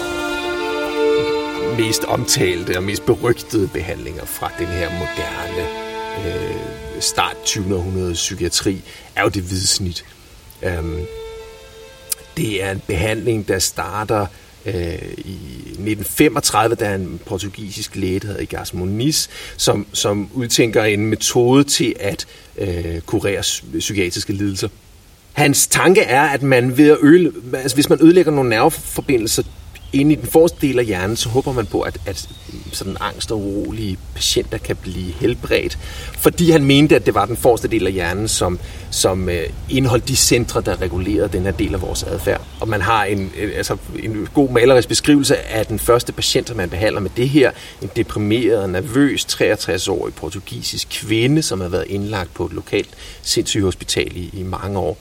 mest 1.78 2.04
omtalte 2.04 2.78
og 2.78 2.84
mest 2.84 3.06
berygtede 3.06 3.68
behandlinger 3.68 4.26
fra 4.26 4.52
den 4.60 4.68
her 4.68 4.90
moderne 4.90 5.68
øh, 6.28 7.02
start 7.02 7.36
20. 7.46 7.76
århundrede 7.76 8.14
psykiatri, 8.14 8.82
er 9.16 9.24
jo 9.24 9.30
det 9.30 9.44
hvide 9.44 9.68
snit. 9.68 10.06
Um, 10.80 11.00
det 12.42 12.64
er 12.64 12.72
en 12.72 12.82
behandling, 12.88 13.48
der 13.48 13.60
starter 13.60 14.26
øh, 14.66 14.74
i 15.18 15.36
1935, 15.36 16.76
der 16.76 16.86
er 16.86 16.96
en 16.96 17.20
portugisisk 17.26 17.96
læge, 17.96 18.20
der 18.20 18.28
hedder 18.28 18.42
Igas 18.42 18.74
Moniz, 18.74 19.28
som, 19.58 19.88
som 19.94 20.30
udtænker 20.34 20.84
en 20.84 21.06
metode 21.06 21.64
til 21.64 21.96
at 22.00 22.26
øh, 22.58 23.02
kurere 23.02 23.42
psykiatriske 23.80 24.34
lidelser. 24.34 24.68
Hans 25.34 25.68
tanke 25.68 26.02
er, 26.02 26.22
at 26.22 26.44
man 26.44 26.78
ved 26.78 26.92
at 26.92 26.98
øle, 27.02 27.32
altså 27.54 27.78
hvis 27.78 27.90
man 27.90 28.00
ødelægger 28.02 28.32
nogle 28.32 28.50
nerveforbindelser 28.50 29.44
inde 29.94 30.14
i 30.14 30.16
den 30.16 30.28
forreste 30.28 30.68
del 30.68 30.80
af 30.80 30.86
hjernen, 30.86 31.18
så 31.18 31.30
håber 31.30 31.52
man 31.52 31.66
på, 31.66 31.82
at, 31.82 31.98
at 32.06 32.30
sådan 32.72 32.98
angst 33.00 33.32
og 33.32 33.40
urolige 33.40 33.98
patienter 34.16 34.58
kan 34.58 34.76
blive 34.76 35.12
helbredt. 35.12 35.78
Fordi 36.18 36.52
han 36.52 36.64
mente, 36.64 36.96
at 36.96 37.06
det 37.06 37.14
var 37.14 37.26
den 37.26 37.38
forreste 37.38 37.68
del 37.68 37.88
af 37.88 37.94
hjernen, 37.94 38.28
som, 38.28 38.60
som 38.92 39.30
øh, 39.30 39.50
indeholdt 39.70 40.08
de 40.08 40.16
centre, 40.16 40.62
der 40.62 40.82
regulerede 40.82 41.30
den 41.34 41.44
her 41.44 41.52
del 41.52 41.74
af 41.74 41.82
vores 41.82 42.04
adfærd. 42.04 42.42
Og 42.60 42.68
man 42.68 42.82
har 42.82 43.04
en, 43.04 43.32
øh, 43.38 43.52
altså, 43.56 43.78
en 44.04 44.28
god 44.34 44.50
malerisk 44.50 44.88
beskrivelse 44.88 45.38
af 45.38 45.66
den 45.66 45.80
første 45.80 46.14
patient, 46.14 46.48
som 46.48 46.58
man 46.58 46.70
behandler 46.70 47.02
med 47.02 47.12
det 47.18 47.30
her. 47.30 47.52
En 47.82 47.90
deprimeret, 47.96 48.70
nervøs, 48.70 49.26
63-årig 49.26 50.14
portugisisk 50.14 50.88
kvinde, 50.92 51.42
som 51.42 51.62
har 51.62 51.70
været 51.70 51.86
indlagt 51.88 52.34
på 52.34 52.46
et 52.46 52.54
lokalt 52.54 52.90
sindssygehospital 53.22 54.18
i, 54.18 54.30
i 54.34 54.44
mange 54.44 54.80
år. 54.80 54.98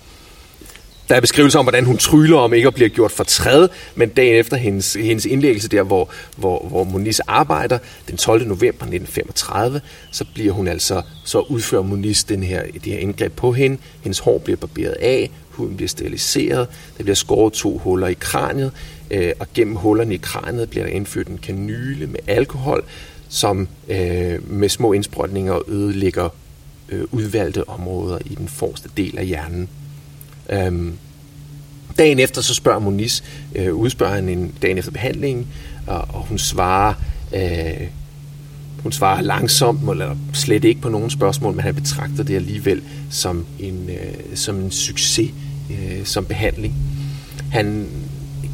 Der 1.10 1.16
er 1.16 1.20
beskrivelser 1.20 1.58
om, 1.58 1.64
hvordan 1.64 1.84
hun 1.84 1.96
tryller 1.96 2.36
om 2.36 2.54
ikke 2.54 2.68
at 2.68 2.74
blive 2.74 2.88
gjort 2.88 3.12
for 3.12 3.24
træde, 3.24 3.68
men 3.94 4.08
dagen 4.08 4.34
efter 4.34 4.56
hendes, 4.56 4.94
hendes 4.94 5.26
indlæggelse 5.26 5.68
der, 5.68 5.82
hvor, 5.82 6.10
hvor, 6.36 6.66
hvor 6.68 6.84
Moniz 6.84 7.18
arbejder, 7.26 7.78
den 8.08 8.16
12. 8.16 8.46
november 8.46 8.66
1935, 8.66 9.80
så 10.10 10.24
bliver 10.34 10.52
hun 10.52 10.68
altså, 10.68 11.02
så 11.24 11.40
udfører 11.40 11.82
Moniz 11.82 12.24
den 12.24 12.42
her, 12.42 12.62
det 12.74 12.92
her 12.92 12.98
indgreb 12.98 13.32
på 13.32 13.52
hende. 13.52 13.78
Hendes 14.00 14.18
hår 14.18 14.38
bliver 14.38 14.56
barberet 14.56 14.92
af, 14.92 15.30
huden 15.48 15.76
bliver 15.76 15.88
steriliseret, 15.88 16.68
der 16.98 17.02
bliver 17.02 17.14
skåret 17.14 17.52
to 17.52 17.78
huller 17.78 18.06
i 18.06 18.14
kraniet, 18.20 18.72
øh, 19.10 19.32
og 19.38 19.46
gennem 19.54 19.76
hullerne 19.76 20.14
i 20.14 20.20
kraniet 20.22 20.70
bliver 20.70 20.86
der 20.86 20.92
indført 20.92 21.26
en 21.26 21.38
kanyle 21.38 22.06
med 22.06 22.20
alkohol, 22.26 22.84
som 23.28 23.68
øh, 23.88 24.50
med 24.50 24.68
små 24.68 24.92
indsprøjtninger 24.92 25.70
ødelægger 25.70 26.28
øh, 26.88 27.04
udvalgte 27.10 27.68
områder 27.68 28.18
i 28.24 28.34
den 28.34 28.48
forreste 28.48 28.88
del 28.96 29.18
af 29.18 29.26
hjernen. 29.26 29.68
Øhm, 30.52 30.92
dagen 31.98 32.18
efter 32.18 32.40
så 32.40 32.54
spørger 32.54 32.78
Moniz, 32.78 33.22
øh, 33.54 33.74
udspørger 33.74 34.14
han 34.14 34.28
en 34.28 34.54
dagen 34.62 34.78
efter 34.78 34.92
behandlingen, 34.92 35.46
og, 35.86 35.98
og 35.98 36.20
hun 36.20 36.38
svarer 36.38 36.94
øh, 37.34 37.86
hun 38.82 38.92
svarer 38.92 39.22
langsomt, 39.22 39.90
eller 39.90 40.16
slet 40.32 40.64
ikke 40.64 40.80
på 40.80 40.88
nogen 40.88 41.10
spørgsmål, 41.10 41.54
men 41.54 41.62
han 41.62 41.74
betragter 41.74 42.22
det 42.24 42.36
alligevel 42.36 42.82
som 43.10 43.46
en, 43.58 43.90
øh, 43.90 44.36
som 44.36 44.56
en 44.56 44.70
succes 44.70 45.30
øh, 45.70 46.04
som 46.04 46.24
behandling. 46.24 46.74
Han 47.52 47.88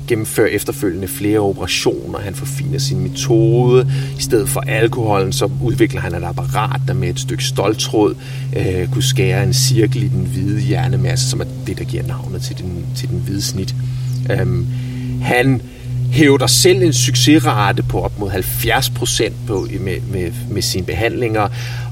gennemfører 0.06 0.48
efterfølgende 0.48 1.08
flere 1.08 1.38
operationer, 1.38 2.18
han 2.18 2.34
forfiner 2.34 2.78
sin 2.78 3.00
metode. 3.00 3.92
I 4.18 4.22
stedet 4.22 4.48
for 4.48 4.60
alkoholen, 4.60 5.32
så 5.32 5.50
udvikler 5.64 6.00
han 6.00 6.14
et 6.14 6.24
apparat, 6.24 6.80
der 6.88 6.94
med 6.94 7.08
et 7.08 7.20
stykke 7.20 7.44
stoltråd 7.44 8.14
øh, 8.56 8.88
kunne 8.88 9.02
skære 9.02 9.44
en 9.44 9.54
cirkel 9.54 10.02
i 10.02 10.08
den 10.08 10.26
hvide 10.26 10.60
hjernemasse, 10.60 11.30
som 11.30 11.40
er 11.40 11.44
det, 11.66 11.78
der 11.78 11.84
giver 11.84 12.02
navnet 12.02 12.42
til 12.42 12.58
den, 12.58 12.86
til 12.96 13.08
den 13.08 13.18
hvide 13.18 13.42
snit. 13.42 13.74
Øhm, 14.30 14.66
han 15.22 15.62
hævder 16.10 16.46
selv 16.46 16.82
en 16.82 16.92
succesrate 16.92 17.82
på 17.82 18.00
op 18.00 18.18
mod 18.18 18.30
70 18.30 18.90
procent 18.90 19.34
med, 19.48 20.00
med, 20.12 20.32
med 20.50 20.62
sine 20.62 20.86
behandlinger, 20.86 21.48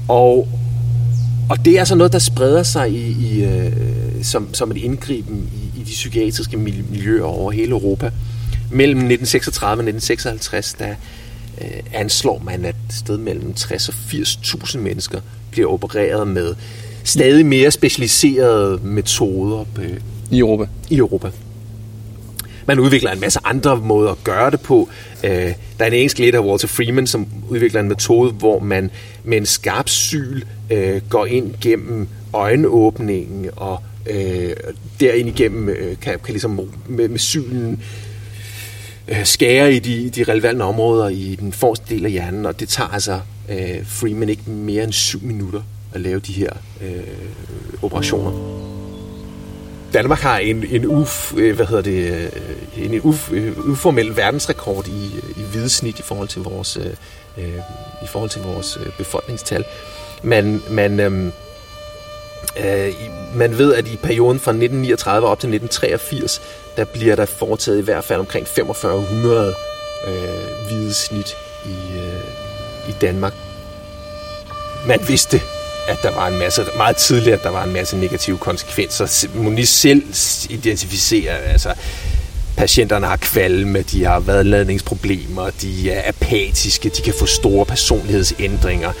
og 0.07 0.47
og 1.49 1.65
det 1.65 1.75
er 1.75 1.79
altså 1.79 1.95
noget, 1.95 2.13
der 2.13 2.19
spreder 2.19 2.63
sig 2.63 2.91
i, 2.91 3.27
i, 3.27 3.43
øh, 3.43 3.71
som, 4.23 4.53
som 4.53 4.71
et 4.71 4.77
indgriben 4.77 5.49
i, 5.53 5.74
i 5.74 5.74
de 5.87 5.91
psykiatriske 5.91 6.57
miljøer 6.57 7.23
over 7.23 7.51
hele 7.51 7.71
Europa. 7.71 8.11
Mellem 8.71 8.97
1936 8.97 9.71
og 9.71 9.87
1956, 9.87 10.73
der 10.73 10.95
øh, 11.61 11.83
anslår 11.93 12.41
man, 12.45 12.65
at 12.65 12.75
sted 12.89 13.17
mellem 13.17 13.53
60 13.53 13.89
og 13.89 13.95
80.000 14.11 14.77
mennesker 14.77 15.21
bliver 15.51 15.69
opereret 15.69 16.27
med 16.27 16.55
stadig 17.03 17.45
mere 17.45 17.71
specialiserede 17.71 18.79
metoder. 18.83 19.65
På, 19.75 19.81
I 20.31 20.39
Europa? 20.39 20.65
I 20.89 20.97
Europa. 20.97 21.29
Man 22.67 22.79
udvikler 22.79 23.11
en 23.11 23.19
masse 23.19 23.39
andre 23.43 23.77
måder 23.77 24.11
at 24.11 24.23
gøre 24.23 24.51
det 24.51 24.61
på. 24.61 24.89
Øh, 25.23 25.31
der 25.79 25.85
er 25.85 25.85
en 25.85 25.93
engelsk 25.93 26.19
læge, 26.19 26.41
Walter 26.41 26.67
Freeman, 26.67 27.07
som 27.07 27.27
udvikler 27.49 27.81
en 27.81 27.87
metode, 27.87 28.31
hvor 28.31 28.59
man 28.59 28.91
med 29.23 29.37
en 29.37 29.45
skarp 29.45 29.89
syl 29.89 30.41
øh, 30.69 31.01
går 31.09 31.25
ind 31.25 31.53
gennem 31.61 32.07
øjenåbningen 32.33 33.49
og 33.55 33.83
øh, 34.05 34.55
derind 34.99 35.29
igennem 35.29 35.69
øh, 35.69 35.97
kan, 36.01 36.19
kan 36.19 36.33
ligesom 36.33 36.69
med, 36.87 37.09
med 37.09 37.19
synen 37.19 37.83
øh, 39.07 39.25
skære 39.25 39.73
i 39.73 39.79
de, 39.79 40.09
de 40.09 40.23
relevante 40.23 40.63
områder 40.63 41.09
i 41.09 41.35
den 41.39 41.53
forreste 41.53 41.95
del 41.95 42.05
af 42.05 42.11
hjernen, 42.11 42.45
og 42.45 42.59
det 42.59 42.69
tager 42.69 42.89
altså 42.89 43.19
øh, 43.49 43.85
Freeman 43.85 44.29
ikke 44.29 44.49
mere 44.49 44.83
end 44.83 44.93
syv 44.93 45.21
minutter 45.21 45.61
at 45.93 46.01
lave 46.01 46.19
de 46.19 46.33
her 46.33 46.49
øh, 46.81 47.03
operationer. 47.81 48.31
Danmark 49.93 50.19
har 50.19 50.37
en, 50.37 50.65
en, 50.69 50.85
uf, 50.85 51.33
øh, 51.37 51.55
hvad 51.55 51.65
hedder 51.65 51.81
det, 51.81 52.29
øh, 52.75 52.85
en 52.85 53.01
uf, 53.01 53.31
øh, 53.31 53.69
uformel 53.69 54.17
verdensrekord 54.17 54.87
i, 54.87 55.05
i 55.37 55.43
hvidesnit 55.51 55.99
i 55.99 56.01
forhold 56.01 56.27
til 56.27 56.41
vores, 56.41 56.77
øh, 57.37 57.47
i 58.03 58.07
forhold 58.07 58.29
til 58.29 58.41
vores 58.41 58.77
befolkningstal. 58.97 59.63
Man, 60.23 60.61
man, 60.69 60.99
øhm, 60.99 61.31
øh, 62.59 62.85
øh, 62.87 62.93
man 63.35 63.57
ved, 63.57 63.73
at 63.73 63.87
i 63.87 63.95
perioden 63.95 64.39
fra 64.39 64.51
1939 64.51 65.27
op 65.27 65.39
til 65.39 65.47
1983, 65.47 66.41
der 66.77 66.85
bliver 66.85 67.15
der 67.15 67.25
foretaget 67.25 67.77
i 67.77 67.81
hvert 67.81 68.03
fald 68.03 68.19
omkring 68.19 68.47
4500 68.47 69.53
øh, 70.07 70.13
hvide 70.67 70.93
snit 70.93 71.35
i, 71.65 71.97
øh, 71.97 72.89
i 72.89 72.95
Danmark. 73.01 73.33
Man 74.87 74.99
vidste 75.07 75.41
at 75.87 75.97
der 76.03 76.15
var 76.15 76.27
en 76.27 76.39
masse, 76.39 76.65
meget 76.77 76.95
tidligere, 76.95 77.37
at 77.37 77.43
der 77.43 77.49
var 77.49 77.63
en 77.63 77.73
masse 77.73 77.97
negative 77.97 78.37
konsekvenser. 78.37 79.27
Moniz 79.35 79.69
selv 79.69 80.03
identificerer, 80.49 81.35
altså 81.37 81.73
patienterne 82.57 83.05
har 83.05 83.17
kvalme, 83.17 83.81
de 83.81 84.03
har 84.03 84.19
vadladningsproblemer, 84.19 85.49
de 85.61 85.91
er 85.91 86.09
apatiske, 86.09 86.89
de 86.89 87.01
kan 87.01 87.13
få 87.19 87.25
store 87.25 87.65
personlighedsændringer. 87.65 88.91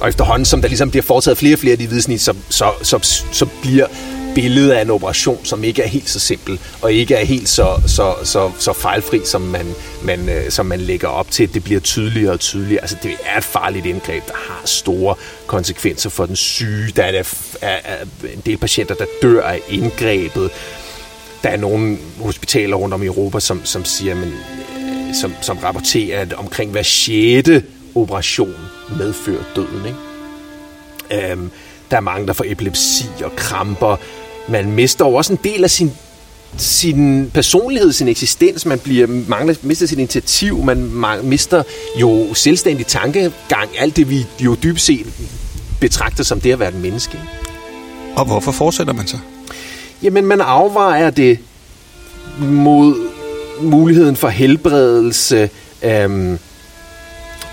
Og 0.00 0.08
efterhånden, 0.08 0.44
som 0.44 0.60
der 0.60 0.68
ligesom 0.68 0.90
bliver 0.90 1.02
foretaget 1.02 1.38
flere 1.38 1.54
og 1.54 1.58
flere 1.58 1.72
af 1.72 1.78
de 1.78 1.86
vidensnit, 1.86 2.20
så, 2.20 2.34
så, 2.48 2.70
så, 2.82 2.98
så 3.32 3.46
bliver 3.62 3.86
billede 4.34 4.76
af 4.76 4.82
en 4.82 4.90
operation, 4.90 5.44
som 5.44 5.64
ikke 5.64 5.82
er 5.82 5.86
helt 5.86 6.10
så 6.10 6.20
simpel, 6.20 6.58
og 6.82 6.92
ikke 6.92 7.14
er 7.14 7.24
helt 7.24 7.48
så, 7.48 7.80
så, 7.86 8.14
så, 8.22 8.50
så 8.58 8.72
fejlfri, 8.72 9.20
som 9.24 9.40
man, 9.40 9.66
man, 10.02 10.28
øh, 10.28 10.50
som 10.50 10.66
man 10.66 10.80
lægger 10.80 11.08
op 11.08 11.30
til. 11.30 11.54
Det 11.54 11.64
bliver 11.64 11.80
tydeligere 11.80 12.32
og 12.32 12.40
tydeligere. 12.40 12.80
Altså, 12.80 12.96
det 13.02 13.10
er 13.24 13.38
et 13.38 13.44
farligt 13.44 13.86
indgreb, 13.86 14.26
der 14.26 14.34
har 14.34 14.62
store 14.64 15.14
konsekvenser 15.46 16.10
for 16.10 16.26
den 16.26 16.36
syge. 16.36 16.92
Der 16.96 17.02
er, 17.02 17.22
er, 17.60 17.78
er 17.84 17.96
en 18.34 18.42
del 18.46 18.56
patienter, 18.56 18.94
der 18.94 19.06
dør 19.22 19.42
af 19.42 19.60
indgrebet. 19.68 20.50
Der 21.42 21.48
er 21.48 21.56
nogle 21.56 21.98
hospitaler 22.20 22.76
rundt 22.76 22.94
om 22.94 23.02
i 23.02 23.06
Europa, 23.06 23.40
som, 23.40 23.60
som 23.64 23.84
siger, 23.84 24.14
men, 24.14 24.28
øh, 24.28 25.14
som, 25.20 25.34
som 25.40 25.58
rapporterer, 25.58 26.20
at 26.20 26.32
omkring 26.32 26.70
hver 26.70 26.82
sjette 26.82 27.62
operation 27.94 28.54
medfører 28.98 29.42
døden. 29.56 29.86
Ikke? 29.86 31.32
Øhm, 31.32 31.50
der 31.90 31.96
er 31.96 32.00
mange, 32.00 32.26
der 32.26 32.32
får 32.32 32.44
epilepsi 32.48 33.06
og 33.24 33.36
kramper 33.36 33.96
man 34.48 34.72
mister 34.72 35.06
jo 35.06 35.14
også 35.14 35.32
en 35.32 35.38
del 35.44 35.64
af 35.64 35.70
sin 35.70 35.92
sin 36.56 37.30
personlighed, 37.34 37.92
sin 37.92 38.08
eksistens, 38.08 38.66
man 38.66 38.78
bliver 38.78 39.06
mangler, 39.28 39.54
mister 39.62 39.86
sit 39.86 39.98
initiativ, 39.98 40.64
man 40.64 40.90
mister 41.22 41.62
jo 42.00 42.34
selvstændig 42.34 42.86
tankegang, 42.86 43.70
alt 43.78 43.96
det 43.96 44.10
vi 44.10 44.26
jo 44.40 44.56
dybest 44.62 44.86
set 44.86 45.06
betragter 45.80 46.24
som 46.24 46.40
det 46.40 46.52
at 46.52 46.58
være 46.58 46.68
et 46.68 46.74
menneske. 46.74 47.18
Og 48.16 48.24
hvorfor 48.24 48.52
fortsætter 48.52 48.92
man 48.92 49.06
så? 49.06 49.16
Jamen, 50.02 50.26
man 50.26 50.40
afvejer 50.40 51.10
det 51.10 51.38
mod 52.38 52.96
muligheden 53.60 54.16
for 54.16 54.28
helbredelse, 54.28 55.50
øhm, 55.82 56.38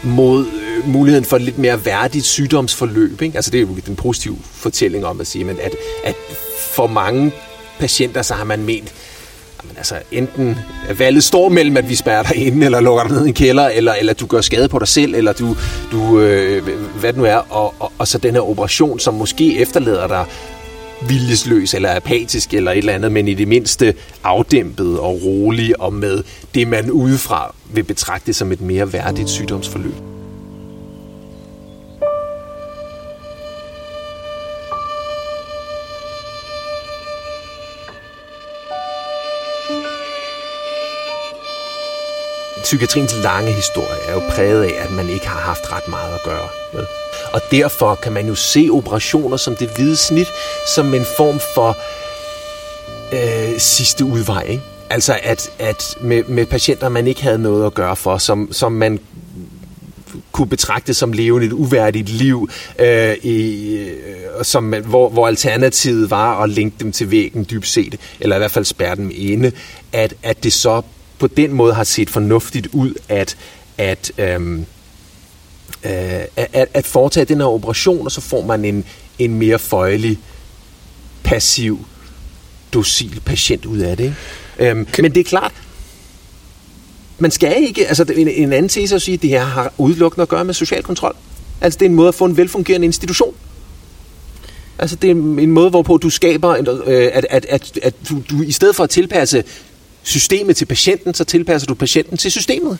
mod 0.04 0.46
muligheden 0.86 1.26
for 1.26 1.36
et 1.36 1.41
lidt 1.41 1.58
mere 1.58 1.86
værdigt 1.86 2.26
sygdomsforløb. 2.26 3.22
Ikke? 3.22 3.36
Altså 3.36 3.52
det 3.52 3.58
er 3.58 3.62
jo 3.62 3.78
den 3.86 3.96
positive 3.96 4.38
fortælling 4.44 5.06
om 5.06 5.22
at 5.22 5.28
sige, 5.28 5.46
men 5.46 5.58
at, 5.62 5.76
at 6.04 6.15
for 6.60 6.88
mange 6.88 7.32
patienter, 7.80 8.22
så 8.22 8.34
har 8.34 8.44
man 8.44 8.63
ment, 8.63 8.94
Jamen, 9.63 9.78
altså, 9.78 9.96
enten 10.12 10.58
valget 10.98 11.24
står 11.24 11.50
mellem, 11.50 11.78
at 11.78 11.89
vi 11.89 11.96
spærrer 11.96 12.24
dig 12.24 12.38
inde, 12.38 12.65
eller 12.65 12.80
lukker 12.80 13.04
dig 13.04 13.12
ned 13.12 13.26
i 13.26 13.28
en 13.28 13.34
kælder, 13.34 13.67
eller, 13.67 13.94
eller 13.94 14.13
du 14.13 14.26
gør 14.26 14.41
skade 14.41 14.67
på 14.67 14.80
dig 14.80 14.88
selv, 14.88 15.15
eller 15.15 15.34
du, 15.34 15.56
du 15.91 16.20
øh, 16.20 16.67
hvad 17.00 17.13
det 17.13 17.17
nu 17.17 17.26
er, 17.26 17.36
og, 17.36 17.74
og, 17.80 17.91
og 17.98 18.08
så 18.08 18.17
den 18.17 18.34
her 18.34 18.50
operation, 18.50 19.00
som 19.00 19.13
måske 19.13 19.60
efterlader 19.60 20.08
dig 20.08 20.26
viljesløs 21.08 21.74
eller 21.74 21.96
apatisk 21.96 22.54
eller 22.54 22.72
et 22.72 22.78
eller 22.78 22.94
andet, 22.94 23.12
men 23.12 23.28
i 23.28 23.34
det 23.34 23.48
mindste 23.48 23.94
afdæmpet 24.24 25.00
og 25.00 25.24
rolig 25.24 25.82
og 25.82 25.94
med 25.94 26.24
det, 26.56 26.67
man 26.67 26.91
udefra 26.91 27.56
vil 27.74 27.84
betragte 27.84 28.34
som 28.34 28.52
et 28.52 28.62
mere 28.62 28.94
værdigt 28.94 29.30
sygdomsforløb. 29.30 30.11
Psykiatriens 42.72 43.16
lange 43.24 43.52
historie 43.52 44.00
er 44.08 44.14
jo 44.14 44.22
præget 44.30 44.64
af, 44.64 44.84
at 44.84 44.92
man 44.92 45.10
ikke 45.10 45.28
har 45.28 45.40
haft 45.40 45.72
ret 45.72 45.88
meget 45.88 46.14
at 46.14 46.24
gøre 46.24 46.48
med. 46.74 46.86
Og 47.34 47.42
derfor 47.52 47.96
kan 47.96 48.12
man 48.12 48.28
jo 48.28 48.36
se 48.36 48.70
operationer 48.72 49.38
som 49.38 49.56
det 49.56 49.70
hvide 49.76 49.96
snit 49.96 50.28
som 50.76 50.94
en 50.94 51.06
form 51.18 51.40
for 51.56 51.78
øh, 53.14 53.60
sidste 53.60 54.06
udvej. 54.06 54.44
Ikke? 54.44 54.64
Altså 54.90 55.20
at, 55.24 55.52
at 55.60 55.98
med, 56.02 56.24
med 56.24 56.46
patienter, 56.46 56.90
man 56.90 57.08
ikke 57.08 57.24
havde 57.24 57.40
noget 57.40 57.66
at 57.66 57.74
gøre 57.74 57.96
for, 57.96 58.18
som, 58.18 58.50
som 58.52 58.72
man 58.72 59.00
kunne 60.32 60.50
betragte 60.50 60.94
som 60.94 61.14
levende 61.14 61.48
et 61.48 61.54
uværdigt 61.54 62.10
liv, 62.10 62.50
øh, 62.80 63.16
i, 63.24 63.76
øh, 63.78 64.44
som, 64.44 64.74
hvor, 64.74 65.10
hvor 65.10 65.28
alternativet 65.28 66.10
var 66.10 66.44
at 66.44 66.50
linke 66.50 66.76
dem 66.80 66.92
til 66.92 67.12
væggen 67.12 67.48
dybt 67.52 67.68
set, 67.68 68.00
eller 68.20 68.36
i 68.36 68.40
hvert 68.40 68.52
fald 68.52 68.66
spærre 68.66 68.96
dem 68.96 69.12
inde, 69.16 69.52
at, 69.92 70.14
at 70.24 70.44
det 70.44 70.54
så 70.54 70.82
på 71.22 71.28
den 71.28 71.54
måde 71.54 71.74
har 71.74 71.84
set 71.84 72.10
fornuftigt 72.10 72.68
ud 72.74 72.94
at, 73.10 73.38
at, 73.78 74.12
øhm, 74.18 74.66
øh, 75.84 76.22
at, 76.36 76.68
at 76.74 76.86
foretage 76.86 77.26
den 77.26 77.38
her 77.38 77.46
operation, 77.46 78.06
og 78.06 78.12
så 78.12 78.22
får 78.22 78.46
man 78.46 78.66
en, 78.66 78.86
en 79.20 79.34
mere 79.34 79.60
føjelig, 79.60 80.20
passiv, 81.24 81.86
docil 82.74 83.22
patient 83.26 83.66
ud 83.66 83.78
af 83.78 83.98
det. 83.98 84.04
Ikke? 84.04 84.72
Øhm, 84.72 84.88
men 85.02 85.16
det 85.16 85.18
er 85.18 85.24
klart, 85.24 85.52
man 87.20 87.32
skal 87.32 87.64
ikke, 87.64 87.88
altså 87.88 88.06
en, 88.16 88.28
en 88.28 88.54
anden 88.54 88.70
tese 88.70 88.96
at 88.96 89.02
sige, 89.02 89.16
at 89.16 89.22
det 89.22 89.30
her 89.30 89.46
har 89.46 89.74
udelukkende 89.78 90.22
at 90.22 90.30
gøre 90.30 90.46
med 90.46 90.54
social 90.54 90.84
kontrol. 90.84 91.16
Altså 91.62 91.80
det 91.80 91.86
er 91.86 91.90
en 91.90 91.96
måde 91.96 92.08
at 92.08 92.16
få 92.16 92.26
en 92.26 92.38
velfungerende 92.38 92.86
institution. 92.86 93.36
Altså 94.80 94.96
det 94.96 95.08
er 95.08 95.16
en 95.16 95.52
måde, 95.52 95.70
hvorpå 95.70 95.98
du 95.98 96.10
skaber, 96.10 96.50
øh, 96.88 97.10
at, 97.14 97.26
at, 97.30 97.46
at, 97.50 97.80
at 97.84 97.94
du, 98.10 98.22
du 98.30 98.42
i 98.42 98.52
stedet 98.52 98.76
for 98.76 98.84
at 98.84 98.90
tilpasse 98.90 99.44
systemet 100.04 100.58
til 100.58 100.66
patienten, 100.66 101.14
så 101.14 101.24
tilpasser 101.24 101.68
du 101.68 101.74
patienten 101.74 102.18
til 102.18 102.32
systemet. 102.32 102.78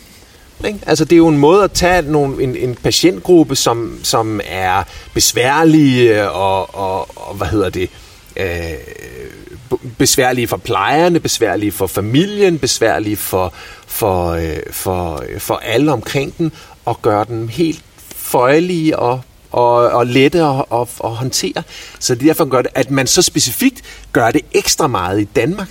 Ikke? 0.66 0.78
Altså 0.86 1.04
det 1.04 1.12
er 1.12 1.16
jo 1.16 1.28
en 1.28 1.38
måde 1.38 1.64
at 1.64 1.72
tage 1.72 2.02
nogle, 2.02 2.42
en, 2.42 2.56
en 2.56 2.74
patientgruppe, 2.74 3.56
som, 3.56 4.00
som 4.02 4.40
er 4.44 4.82
besværlige 5.14 6.22
øh, 6.22 6.36
og, 6.36 6.74
og, 6.74 7.28
og 7.28 7.34
hvad 7.34 7.46
hedder 7.46 7.70
det, 7.70 7.90
øh, 8.36 8.72
besværlige 9.98 10.48
for 10.48 10.56
plejerne, 10.56 11.20
besværlige 11.20 11.72
for 11.72 11.86
familien, 11.86 12.58
besværlige 12.58 13.16
for, 13.16 13.52
for, 13.86 14.30
øh, 14.30 14.56
for, 14.70 15.24
øh, 15.28 15.40
for 15.40 15.54
alle 15.54 15.92
omkring 15.92 16.38
den, 16.38 16.52
og 16.84 17.02
gøre 17.02 17.24
dem 17.28 17.48
helt 17.48 17.84
føjelige 18.16 18.98
og 18.98 19.20
og, 19.52 19.74
og 19.74 20.06
lette 20.06 20.42
at, 20.42 20.58
at, 20.58 20.88
og 20.98 21.16
håndtere. 21.16 21.62
Så 21.98 22.14
det 22.14 22.26
derfor 22.26 22.44
gør 22.44 22.62
det, 22.62 22.70
at 22.74 22.90
man 22.90 23.06
så 23.06 23.22
specifikt 23.22 23.82
gør 24.12 24.30
det 24.30 24.40
ekstra 24.52 24.86
meget 24.86 25.20
i 25.20 25.24
Danmark, 25.24 25.68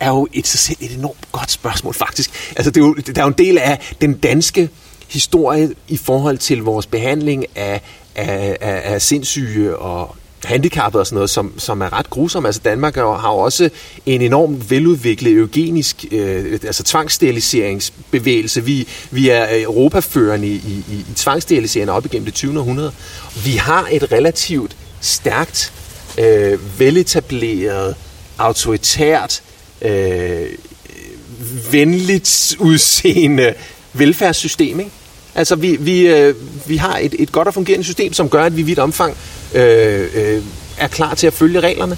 er 0.00 0.08
jo 0.08 0.28
et, 0.32 0.46
sig 0.46 0.60
selv 0.60 0.76
et 0.80 0.92
enormt 0.92 1.32
godt 1.32 1.50
spørgsmål, 1.50 1.94
faktisk. 1.94 2.30
Altså, 2.56 2.70
det 2.70 2.80
er 2.80 2.86
jo, 2.86 2.94
der 2.94 3.20
er 3.20 3.24
jo 3.24 3.28
en 3.28 3.38
del 3.38 3.58
af 3.58 3.94
den 4.00 4.14
danske 4.14 4.68
historie 5.08 5.70
i 5.88 5.96
forhold 5.96 6.38
til 6.38 6.62
vores 6.62 6.86
behandling 6.86 7.46
af, 7.54 7.80
af, 8.14 8.56
af, 8.60 8.94
af 8.94 9.02
sindssyge 9.02 9.76
og 9.76 10.16
handicappede 10.44 11.00
og 11.00 11.06
sådan 11.06 11.14
noget, 11.14 11.30
som, 11.30 11.58
som 11.58 11.80
er 11.80 11.92
ret 11.92 12.10
grusom. 12.10 12.46
Altså 12.46 12.60
Danmark 12.64 12.94
har 12.94 13.32
jo 13.32 13.38
også 13.38 13.70
en 14.06 14.22
enormt 14.22 14.70
veludviklet 14.70 15.32
eugenisk, 15.32 16.04
øh, 16.10 16.52
altså 16.52 16.82
tvangssteriliseringsbevægelse. 16.82 18.64
Vi, 18.64 18.88
vi 19.10 19.28
er 19.28 19.42
øh, 19.42 19.62
europaførende 19.62 20.46
i, 20.48 20.54
i, 20.54 20.84
i, 20.90 21.78
i 21.78 21.88
op 21.88 22.04
igennem 22.04 22.24
det 22.24 22.34
20. 22.34 22.58
århundrede. 22.58 22.92
Vi 23.44 23.56
har 23.56 23.88
et 23.92 24.12
relativt 24.12 24.76
stærkt, 25.00 25.72
øh, 26.18 26.80
veletableret, 26.80 27.94
autoritært 28.38 29.42
øh, 29.82 30.46
venligt 31.70 32.56
udseende 32.58 33.54
velfærdssystem. 33.92 34.80
Ikke? 34.80 34.90
Altså, 35.34 35.54
vi, 35.56 35.76
vi, 35.80 36.06
øh, 36.06 36.34
vi 36.66 36.76
har 36.76 36.98
et, 36.98 37.14
et 37.18 37.32
godt 37.32 37.48
og 37.48 37.54
fungerende 37.54 37.84
system, 37.84 38.12
som 38.12 38.28
gør, 38.28 38.44
at 38.44 38.56
vi 38.56 38.60
i 38.60 38.64
vidt 38.64 38.78
omfang 38.78 39.16
øh, 39.54 40.08
øh, 40.14 40.42
er 40.78 40.88
klar 40.88 41.14
til 41.14 41.26
at 41.26 41.32
følge 41.32 41.60
reglerne. 41.60 41.96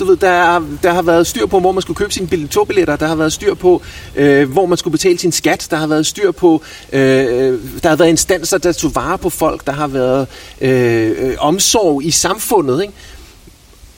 Du 0.00 0.04
ved, 0.04 0.16
der, 0.16 0.62
der 0.82 0.92
har 0.92 1.02
været 1.02 1.26
styr 1.26 1.46
på, 1.46 1.60
hvor 1.60 1.72
man 1.72 1.82
skulle 1.82 1.96
købe 1.96 2.12
sine 2.12 2.46
togbilletter. 2.46 2.96
Der 2.96 3.06
har 3.06 3.14
været 3.14 3.32
styr 3.32 3.54
på, 3.54 3.82
øh, 4.16 4.52
hvor 4.52 4.66
man 4.66 4.78
skulle 4.78 4.92
betale 4.92 5.18
sin 5.18 5.32
skat. 5.32 5.66
Der 5.70 5.76
har 5.76 5.86
været 5.86 6.06
styr 6.06 6.30
på, 6.30 6.62
øh, 6.92 7.26
øh, 7.26 7.60
der 7.82 7.88
har 7.88 7.96
været 7.96 8.08
instanser, 8.08 8.58
der 8.58 8.72
tog 8.72 8.94
vare 8.94 9.18
på 9.18 9.30
folk. 9.30 9.66
Der 9.66 9.72
har 9.72 9.86
været 9.86 10.26
øh, 10.60 11.14
øh, 11.18 11.34
omsorg 11.38 12.04
i 12.04 12.10
samfundet. 12.10 12.82
Ikke? 12.82 12.94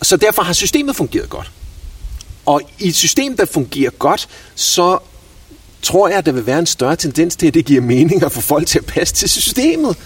Så 0.02 0.16
derfor 0.16 0.42
har 0.42 0.52
systemet 0.52 0.96
fungeret 0.96 1.28
godt. 1.28 1.50
Og 2.48 2.61
i 2.78 2.88
et 2.88 2.94
system, 2.94 3.37
der 3.37 3.44
fungerer 3.44 3.90
godt, 3.90 4.28
så 4.54 4.98
tror 5.82 6.08
jeg, 6.08 6.18
at 6.18 6.26
der 6.26 6.32
vil 6.32 6.46
være 6.46 6.58
en 6.58 6.66
større 6.66 6.96
tendens 6.96 7.37
til, 7.37 7.46
at 7.46 7.54
det 7.54 7.64
giver 7.64 7.80
mening 7.80 8.22
at 8.22 8.32
få 8.32 8.40
folk 8.40 8.66
til 8.66 8.78
at 8.78 8.87
passe 8.87 9.14
til 9.14 9.28
systemet. 9.28 9.96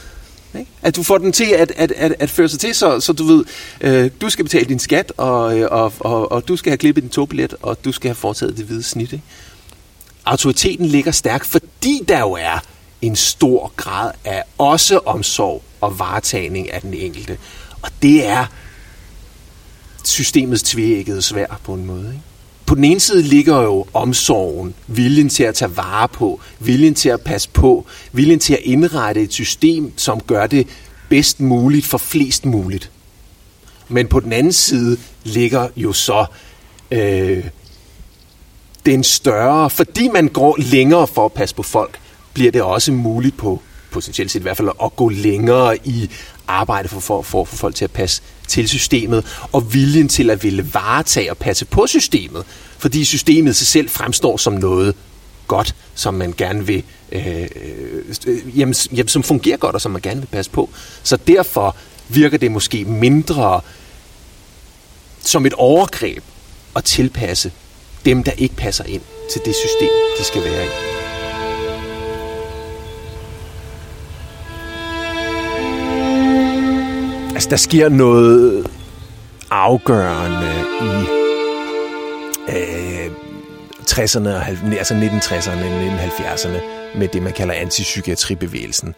At 0.83 0.97
du 0.97 1.03
får 1.03 1.19
den 1.19 1.33
til 1.33 1.45
at, 1.45 1.73
at, 1.77 1.93
at, 1.93 2.15
at 2.19 2.31
føre 2.31 2.49
sig 2.49 2.61
til, 2.61 2.75
så, 2.75 3.01
så 3.01 3.13
du 3.13 3.25
ved, 3.25 3.45
øh, 3.81 4.11
du 4.21 4.31
skal 4.31 4.45
betale 4.45 4.65
din 4.65 4.79
skat, 4.79 5.13
og, 5.17 5.59
øh, 5.59 5.69
og, 5.71 5.93
og, 6.01 6.33
og 6.33 6.49
du 6.49 6.57
skal 6.57 6.71
have 6.71 6.79
klippet 6.79 7.03
din 7.03 7.11
togbillet, 7.11 7.55
og 7.63 7.85
du 7.85 7.93
skal 7.93 8.09
have 8.09 8.15
foretaget 8.15 8.57
det 8.57 8.65
hvide 8.65 8.83
snit. 8.83 9.13
Ikke? 9.13 9.25
Autoriteten 10.25 10.87
ligger 10.87 11.13
stærkt, 11.13 11.47
fordi 11.47 12.01
der 12.09 12.19
jo 12.19 12.33
er 12.33 12.59
en 13.03 13.17
stor 13.17 13.73
grad 13.77 14.11
af 14.25 14.43
også 14.59 14.99
omsorg 14.99 15.63
og 15.81 15.99
varetagning 15.99 16.73
af 16.73 16.81
den 16.81 16.95
enkelte. 16.95 17.39
Og 17.83 17.91
det 18.03 18.27
er 18.27 18.47
systemets 20.05 20.63
tvækkede 20.63 21.23
svær 21.23 21.61
på 21.65 21.75
en 21.75 21.87
måde. 21.87 22.09
Ikke? 22.09 22.32
På 22.67 22.75
den 22.75 22.85
ene 22.85 23.01
side 23.01 23.23
ligger 23.23 23.63
jo 23.63 23.87
omsorgen, 23.95 24.75
viljen 24.87 25.29
til 25.29 25.43
at 25.45 25.55
tage 25.55 25.77
vare 25.77 26.09
på, 26.09 26.41
viljen 26.59 26.95
til 26.95 27.09
at 27.09 27.21
passe 27.21 27.49
på, 27.49 27.87
viljen 28.13 28.39
til 28.39 28.53
at 28.55 28.61
indrette 28.63 29.23
et 29.23 29.33
system, 29.33 29.93
som 29.97 30.21
gør 30.21 30.47
det 30.47 30.67
bedst 31.09 31.41
muligt 31.41 31.87
for 31.87 31.99
flest 31.99 32.47
muligt. 32.47 32.91
Men 33.89 34.07
på 34.07 34.21
den 34.21 34.33
anden 34.33 34.53
side 34.53 34.97
ligger 35.25 35.69
jo 35.77 35.93
så 35.93 36.27
øh, 36.91 37.45
den 38.87 39.05
større, 39.05 39.71
fordi 39.71 40.09
man 40.09 40.29
går 40.29 40.57
længere 40.59 41.07
for 41.07 41.25
at 41.25 41.33
passe 41.33 41.55
på 41.55 41.63
folk, 41.63 41.99
bliver 42.35 42.53
det 42.53 42.63
også 42.63 42.93
muligt 42.93 43.37
på 43.37 43.61
potentielt 43.91 44.31
set 44.31 44.41
i 44.41 44.43
hvert 44.43 44.57
fald 44.57 44.69
at 44.85 44.97
gå 44.97 45.09
længere 45.09 45.77
i 45.85 46.11
arbejde 46.53 46.89
for, 46.89 47.01
for, 47.01 47.23
for 47.23 47.41
at 47.41 47.49
få 47.49 47.57
folk 47.57 47.75
til 47.75 47.85
at 47.85 47.91
passe 47.91 48.23
til 48.49 48.69
systemet, 48.69 49.27
og 49.53 49.75
viljen 49.75 50.09
til 50.09 50.31
at 50.31 50.43
ville 50.43 50.75
varetage 50.75 51.31
og 51.31 51.39
passe 51.39 51.65
på 51.65 51.87
systemet, 51.87 52.45
fordi 52.79 53.05
systemet 53.05 53.57
sig 53.57 53.67
selv 53.67 53.89
fremstår 53.89 54.37
som 54.37 54.53
noget 54.53 54.95
godt, 55.47 55.75
som 55.95 56.15
man 56.15 56.35
gerne 56.37 56.67
vil, 56.67 56.83
øh, 57.13 57.49
øh, 58.27 58.59
jamen, 58.59 58.75
jamen, 58.93 59.09
som 59.09 59.23
fungerer 59.23 59.57
godt, 59.57 59.75
og 59.75 59.81
som 59.81 59.93
man 59.93 60.01
gerne 60.01 60.21
vil 60.21 60.27
passe 60.27 60.51
på. 60.51 60.71
Så 61.03 61.17
derfor 61.17 61.77
virker 62.09 62.39
det 62.39 62.51
måske 62.51 62.85
mindre 62.85 63.61
som 65.21 65.47
et 65.47 65.53
overgreb 65.53 66.23
at 66.77 66.85
tilpasse 66.85 67.53
dem, 68.05 68.25
der 68.25 68.33
ikke 68.33 68.55
passer 68.57 68.85
ind 68.85 69.03
til 69.33 69.41
det 69.45 69.55
system, 69.55 69.89
de 70.19 70.25
skal 70.25 70.45
være 70.45 70.67
i. 70.67 71.12
der 77.53 77.59
sker 77.59 77.89
noget 77.89 78.71
afgørende 79.51 80.53
i 80.83 81.07
øh, 82.49 83.11
60'erne, 83.91 84.29
altså 84.79 84.95
1960'erne 84.95 85.65
og 85.65 86.05
1970'erne 86.05 86.61
med 86.99 87.09
det, 87.09 87.23
man 87.23 87.33
kalder 87.33 87.55
antipsykiatribevægelsen, 87.55 88.95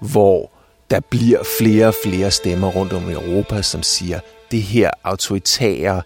hvor 0.00 0.50
der 0.90 1.00
bliver 1.00 1.38
flere 1.58 1.86
og 1.86 1.94
flere 2.04 2.30
stemmer 2.30 2.68
rundt 2.68 2.92
om 2.92 3.10
i 3.10 3.12
Europa, 3.12 3.62
som 3.62 3.82
siger, 3.82 4.20
det 4.50 4.62
her 4.62 4.90
autoritære 5.04 6.02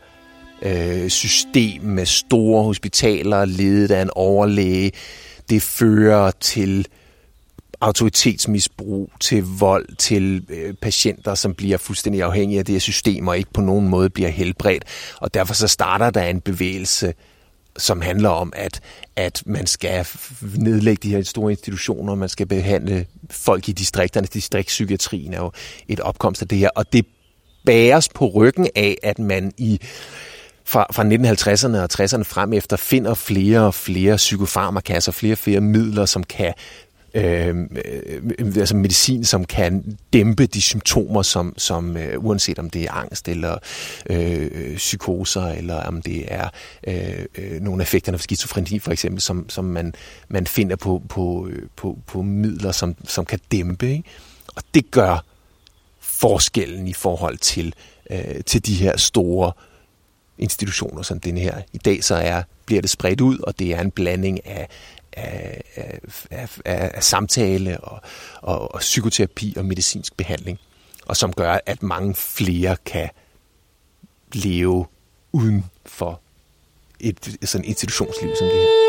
øh, 0.63 1.09
system 1.09 1.83
med 1.83 2.07
store 2.07 2.65
hospitaler, 2.65 3.45
ledet 3.45 3.91
af 3.91 4.03
en 4.03 4.11
overlæge, 4.15 4.93
det 5.51 5.63
fører 5.63 6.31
til 6.41 6.87
autoritetsmisbrug, 7.81 9.11
til 9.21 9.45
vold, 9.45 9.97
til 9.97 10.47
øh, 10.49 10.75
patienter, 10.75 11.35
som 11.35 11.55
bliver 11.55 11.77
fuldstændig 11.77 12.23
afhængige 12.23 12.59
af 12.59 12.65
det 12.65 12.73
her 12.73 12.81
system 12.81 13.29
og 13.29 13.39
ikke 13.39 13.53
på 13.53 13.61
nogen 13.61 13.89
måde 13.89 14.11
bliver 14.11 14.29
helbredt. 14.29 14.85
Og 15.21 15.35
derfor 15.35 15.55
så 15.55 15.69
starter 15.69 16.11
der 16.11 16.25
en 16.25 16.41
bevægelse, 16.41 17.15
som 17.77 18.01
handler 18.01 18.29
om, 18.29 18.53
at, 18.57 18.81
at 19.17 19.43
man 19.47 19.67
skal 19.67 20.07
nedlægge 20.57 21.01
de 21.03 21.17
her 21.17 21.23
store 21.23 21.53
institutioner, 21.53 22.15
man 22.15 22.29
skal 22.29 22.47
behandle 22.47 23.07
folk 23.31 23.69
i 23.69 23.73
distrikterne. 23.73 24.27
Distriktspsykiatrien 24.27 25.35
er 25.35 25.39
jo 25.39 25.53
et 25.89 26.01
opkomst 26.01 26.43
af 26.43 26.49
det 26.49 26.59
her, 26.59 26.71
og 26.75 26.93
det 26.93 27.07
bæres 27.67 28.09
på 28.09 28.27
ryggen 28.27 28.69
af, 28.77 28.99
at 29.03 29.19
man 29.19 29.53
i 29.59 29.81
fra, 30.65 30.87
fra 30.93 31.03
1950'erne 31.03 31.77
og 31.77 31.89
60'erne 31.93 32.23
frem 32.23 32.53
efter 32.53 32.77
finder 32.77 33.15
flere 33.15 33.61
og 33.61 33.75
flere 33.75 34.17
psykofarmaka, 34.17 34.93
altså 34.93 35.13
flere 35.13 35.35
og 35.35 35.39
flere 35.39 35.61
midler, 35.61 36.07
som 36.07 36.23
kan 36.23 36.55
Øhm, 37.15 37.77
øh, 37.85 38.57
altså 38.57 38.77
medicin, 38.77 39.25
som 39.25 39.45
kan 39.45 39.99
dæmpe 40.13 40.47
de 40.47 40.63
symptomer, 40.63 41.23
som, 41.23 41.55
som 41.57 41.97
øh, 41.97 42.25
uanset 42.25 42.59
om 42.59 42.71
det 42.71 42.83
er 42.85 42.93
angst 42.93 43.29
eller 43.29 43.59
øh, 44.11 44.77
psykoser, 44.77 45.47
eller 45.47 45.83
om 45.83 46.03
det 46.03 46.25
er 46.33 46.49
øh, 46.87 47.25
øh 47.39 47.61
nogle 47.61 47.83
effekter 47.83 48.13
af 48.13 48.21
skizofreni 48.21 48.79
for 48.79 48.93
eksempel, 48.93 49.21
som, 49.21 49.49
som 49.49 49.65
man, 49.65 49.95
man 50.29 50.47
finder 50.47 50.77
på, 50.77 51.03
på, 51.09 51.49
øh, 51.51 51.63
på, 51.77 51.99
på 52.07 52.23
midler, 52.23 52.73
som, 52.73 52.97
som 53.05 53.25
kan 53.25 53.41
dæmpe. 53.53 53.91
Ikke? 53.91 54.05
Og 54.57 54.63
det 54.75 54.91
gør 54.91 55.25
forskellen 56.01 56.89
i 56.89 56.93
forhold 56.93 57.39
til, 57.39 57.75
øh, 58.11 58.45
til 58.47 58.67
de 58.67 58.75
her 58.75 58.97
store 58.97 59.53
institutioner 60.39 61.03
som 61.03 61.21
den 61.21 61.39
her. 61.39 61.63
I 61.73 61.79
dag 61.79 62.05
så 62.05 62.15
er, 62.15 62.43
bliver 62.67 62.81
det 62.81 62.91
spredt 62.91 63.21
ud, 63.21 63.39
og 63.39 63.59
det 63.59 63.75
er 63.75 63.81
en 63.81 63.91
blanding 63.91 64.47
af, 64.47 64.69
af, 65.19 65.63
af, 66.31 66.59
af, 66.65 66.91
af 66.95 67.05
samtale 67.05 67.81
og, 67.81 68.01
og, 68.43 68.75
og 68.75 68.81
psykoterapi 68.81 69.55
og 69.57 69.65
medicinsk 69.65 70.17
behandling, 70.17 70.59
og 71.07 71.17
som 71.17 71.33
gør, 71.33 71.59
at 71.67 71.83
mange 71.83 72.15
flere 72.15 72.77
kan 72.87 73.09
leve 74.33 74.87
uden 75.33 75.65
for 75.87 76.21
et 77.01 77.37
sådan 77.45 77.65
institutionsliv 77.65 78.31
som 78.39 78.47
det 78.47 78.57
her. 78.57 78.88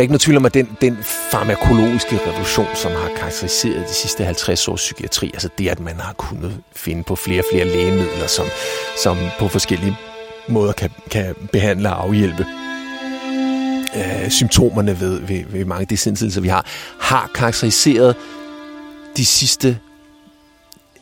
Er 0.00 0.02
ikke 0.02 0.12
noget 0.12 0.20
tvivl 0.20 0.36
om, 0.36 0.46
at 0.46 0.54
den, 0.54 0.76
den 0.80 0.98
farmakologiske 1.30 2.20
revolution, 2.26 2.66
som 2.74 2.92
har 2.92 3.10
karakteriseret 3.16 3.84
de 3.88 3.94
sidste 3.94 4.24
50 4.24 4.68
års 4.68 4.80
psykiatri, 4.80 5.30
altså 5.34 5.48
det, 5.58 5.68
at 5.68 5.80
man 5.80 6.00
har 6.00 6.12
kunnet 6.12 6.56
finde 6.72 7.02
på 7.02 7.16
flere 7.16 7.40
og 7.40 7.44
flere 7.52 7.64
lægemidler, 7.64 8.26
som, 8.26 8.46
som 9.02 9.16
på 9.38 9.48
forskellige 9.48 9.96
måder 10.48 10.72
kan, 10.72 10.90
kan 11.10 11.34
behandle 11.52 11.90
og 11.90 12.02
afhjælpe 12.02 12.46
øh, 13.96 14.30
symptomerne 14.30 15.00
ved, 15.00 15.20
ved, 15.20 15.44
ved 15.48 15.64
mange 15.64 15.80
af 15.80 15.88
de 15.88 15.96
sindslidelser, 15.96 16.40
vi 16.40 16.48
har, 16.48 16.66
har 17.00 17.30
karakteriseret 17.34 18.16
de 19.16 19.26
sidste 19.26 19.78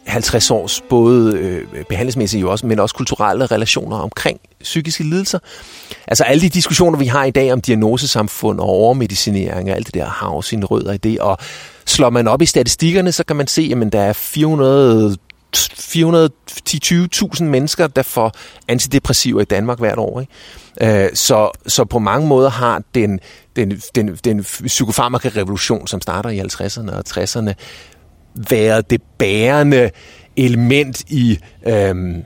50 0.06 0.50
års 0.50 0.80
både 0.80 1.38
øh, 1.38 1.84
behandlingsmæssige 1.84 2.48
også, 2.48 2.66
men 2.66 2.78
også 2.78 2.94
kulturelle 2.94 3.46
relationer 3.46 3.96
omkring 3.96 4.40
psykiske 4.62 5.04
lidelser. 5.04 5.38
Altså 6.06 6.24
alle 6.24 6.40
de 6.40 6.48
diskussioner, 6.48 6.98
vi 6.98 7.06
har 7.06 7.24
i 7.24 7.30
dag 7.30 7.52
om 7.52 7.60
diagnosesamfund 7.60 8.60
og 8.60 8.68
overmedicinering 8.68 9.70
og 9.70 9.76
alt 9.76 9.86
det 9.86 9.94
der, 9.94 10.06
har 10.06 10.34
jo 10.34 10.42
sine 10.42 10.66
rødder 10.66 10.92
i 10.92 10.96
det. 10.96 11.18
Og 11.18 11.38
slår 11.86 12.10
man 12.10 12.28
op 12.28 12.42
i 12.42 12.46
statistikkerne, 12.46 13.12
så 13.12 13.24
kan 13.24 13.36
man 13.36 13.46
se, 13.46 13.72
at 13.82 13.92
der 13.92 14.00
er 14.00 14.12
400 14.12 15.16
410-20.000 15.56 17.44
mennesker, 17.44 17.86
der 17.86 18.02
får 18.02 18.32
antidepressiver 18.68 19.40
i 19.40 19.44
Danmark 19.44 19.78
hvert 19.78 19.98
år. 19.98 20.20
Ikke? 20.20 21.04
Øh, 21.04 21.10
så, 21.14 21.50
så 21.66 21.84
på 21.84 21.98
mange 21.98 22.28
måder 22.28 22.50
har 22.50 22.82
den, 22.94 23.20
den, 23.56 23.82
den, 23.94 24.14
den 24.24 24.42
psykofarmaka-revolution, 24.42 25.86
som 25.86 26.00
starter 26.00 26.30
i 26.30 26.40
50'erne 26.40 26.92
og 26.92 27.04
60'erne, 27.08 27.52
været 28.50 28.90
det 28.90 29.02
bærende 29.18 29.90
element 30.36 31.00
i, 31.00 31.38
øhm, 31.66 32.24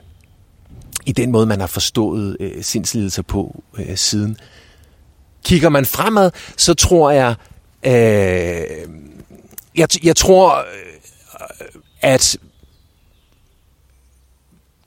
i 1.05 1.11
den 1.11 1.31
måde, 1.31 1.45
man 1.45 1.59
har 1.59 1.67
forstået 1.67 2.37
øh, 2.39 2.63
sindslidelser 2.63 3.21
på 3.21 3.63
øh, 3.77 3.97
siden. 3.97 4.37
Kigger 5.45 5.69
man 5.69 5.85
fremad, 5.85 6.31
så 6.57 6.73
tror 6.73 7.11
jeg, 7.11 7.35
øh, 7.85 8.89
jeg, 9.75 9.87
jeg 10.03 10.15
tror, 10.15 10.57
øh, 10.57 10.65
at 12.01 12.37